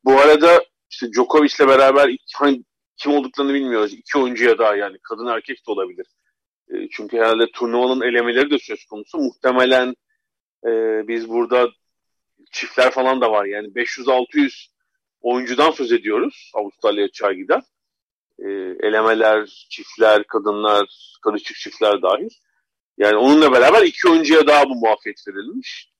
Bu 0.03 0.19
arada 0.19 0.63
işte 0.89 1.11
Djokovic'le 1.11 1.67
beraber 1.67 2.15
hani 2.35 2.63
kim 2.97 3.11
olduklarını 3.11 3.53
bilmiyoruz. 3.53 3.93
İki 3.93 4.17
oyuncuya 4.17 4.57
daha 4.57 4.75
yani 4.75 4.97
kadın 5.03 5.27
erkek 5.27 5.57
de 5.67 5.71
olabilir. 5.71 6.05
E, 6.73 6.89
çünkü 6.91 7.17
herhalde 7.17 7.51
turnuvanın 7.51 8.01
elemeleri 8.01 8.51
de 8.51 8.59
söz 8.59 8.85
konusu. 8.85 9.17
Muhtemelen 9.17 9.95
e, 10.65 10.71
biz 11.07 11.29
burada 11.29 11.69
çiftler 12.51 12.91
falan 12.91 13.21
da 13.21 13.31
var. 13.31 13.45
Yani 13.45 13.67
500-600 13.67 14.67
oyuncudan 15.21 15.71
söz 15.71 15.91
ediyoruz 15.91 16.51
Avustralya 16.55 17.11
çay 17.11 17.35
giden. 17.35 17.61
E, 18.39 18.47
elemeler, 18.87 19.67
çiftler, 19.69 20.23
kadınlar, 20.23 21.17
karışık 21.23 21.57
çiftler 21.57 22.01
dahil. 22.01 22.29
Yani 22.97 23.17
onunla 23.17 23.51
beraber 23.51 23.83
iki 23.83 24.09
oyuncuya 24.09 24.47
daha 24.47 24.69
bu 24.69 24.75
muafiyet 24.75 25.27
verilmiş. 25.27 25.91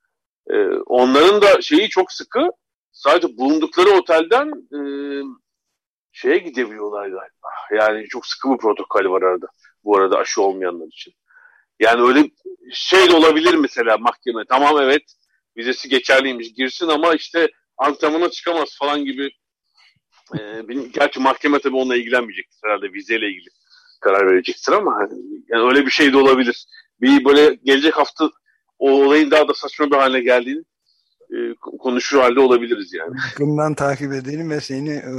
E, 0.49 0.55
onların 0.85 1.41
da 1.41 1.61
şeyi 1.61 1.89
çok 1.89 2.11
sıkı. 2.11 2.49
Sadece 2.91 3.37
bulundukları 3.37 3.89
otelden 3.89 4.47
e, 4.47 4.79
şeye 6.11 6.37
gidebiliyorlar 6.37 7.07
galiba. 7.07 7.47
Yani 7.71 8.07
çok 8.07 8.27
sıkı 8.27 8.51
bir 8.51 8.57
protokol 8.57 9.05
var 9.05 9.21
arada. 9.21 9.47
Bu 9.83 9.97
arada 9.97 10.17
aşı 10.17 10.41
olmayanlar 10.41 10.87
için. 10.87 11.13
Yani 11.79 12.01
öyle 12.01 12.31
şey 12.73 13.09
de 13.09 13.15
olabilir 13.15 13.53
mesela 13.53 13.97
mahkeme. 13.97 14.43
Tamam 14.49 14.81
evet 14.81 15.03
vizesi 15.57 15.89
geçerliymiş 15.89 16.53
girsin 16.53 16.87
ama 16.87 17.15
işte 17.15 17.47
antrenmana 17.77 18.29
çıkamaz 18.29 18.77
falan 18.79 19.05
gibi. 19.05 19.29
E, 20.39 20.39
gerçi 20.93 21.19
mahkeme 21.19 21.59
tabii 21.59 21.75
onunla 21.75 21.95
ilgilenmeyecektir 21.95 22.59
herhalde 22.63 22.93
vizeyle 22.93 23.27
ilgili 23.27 23.49
karar 24.01 24.27
verecektir 24.27 24.71
ama 24.71 25.09
yani 25.47 25.67
öyle 25.69 25.85
bir 25.85 25.91
şey 25.91 26.13
de 26.13 26.17
olabilir. 26.17 26.65
Bir 27.01 27.25
böyle 27.25 27.55
gelecek 27.63 27.97
hafta 27.97 28.29
o 28.79 28.91
olayın 28.91 29.31
daha 29.31 29.47
da 29.47 29.53
saçma 29.53 29.91
bir 29.91 29.95
hale 29.95 30.19
geldiğini 30.19 30.63
e, 31.33 31.55
konuşur 31.59 32.19
halde 32.19 32.39
olabiliriz 32.39 32.93
yani. 32.93 33.13
Yakından 33.29 33.73
takip 33.73 34.13
edelim 34.13 34.49
ve 34.49 34.61
seni 34.61 34.89
e, 34.89 35.13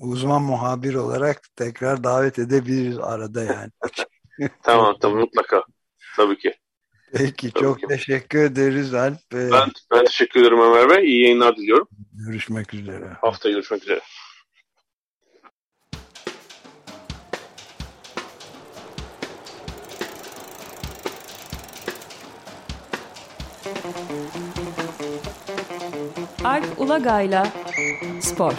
uzman 0.00 0.42
muhabir 0.42 0.94
olarak 0.94 1.42
tekrar 1.56 2.04
davet 2.04 2.38
edebiliriz 2.38 2.98
arada 2.98 3.42
yani. 3.42 3.70
tamam 4.62 4.96
tamam 5.00 5.18
mutlaka. 5.18 5.64
Tabii 6.16 6.38
ki. 6.38 6.54
Peki 7.12 7.50
Tabii 7.50 7.62
çok 7.62 7.80
ki. 7.80 7.86
teşekkür 7.86 8.44
ederiz 8.44 8.94
Alp. 8.94 9.18
Ben, 9.32 9.68
ben 9.92 10.04
teşekkür 10.04 10.40
ederim 10.40 10.60
Ömer 10.60 10.90
Bey. 10.90 11.04
İyi 11.04 11.22
yayınlar 11.22 11.56
diliyorum. 11.56 11.88
Görüşmek 12.12 12.74
üzere. 12.74 13.16
Hafta 13.20 13.50
görüşmek 13.50 13.82
üzere. 13.82 14.00
Alp 26.44 26.78
Ulagay'la 26.78 27.46
Spor. 28.20 28.54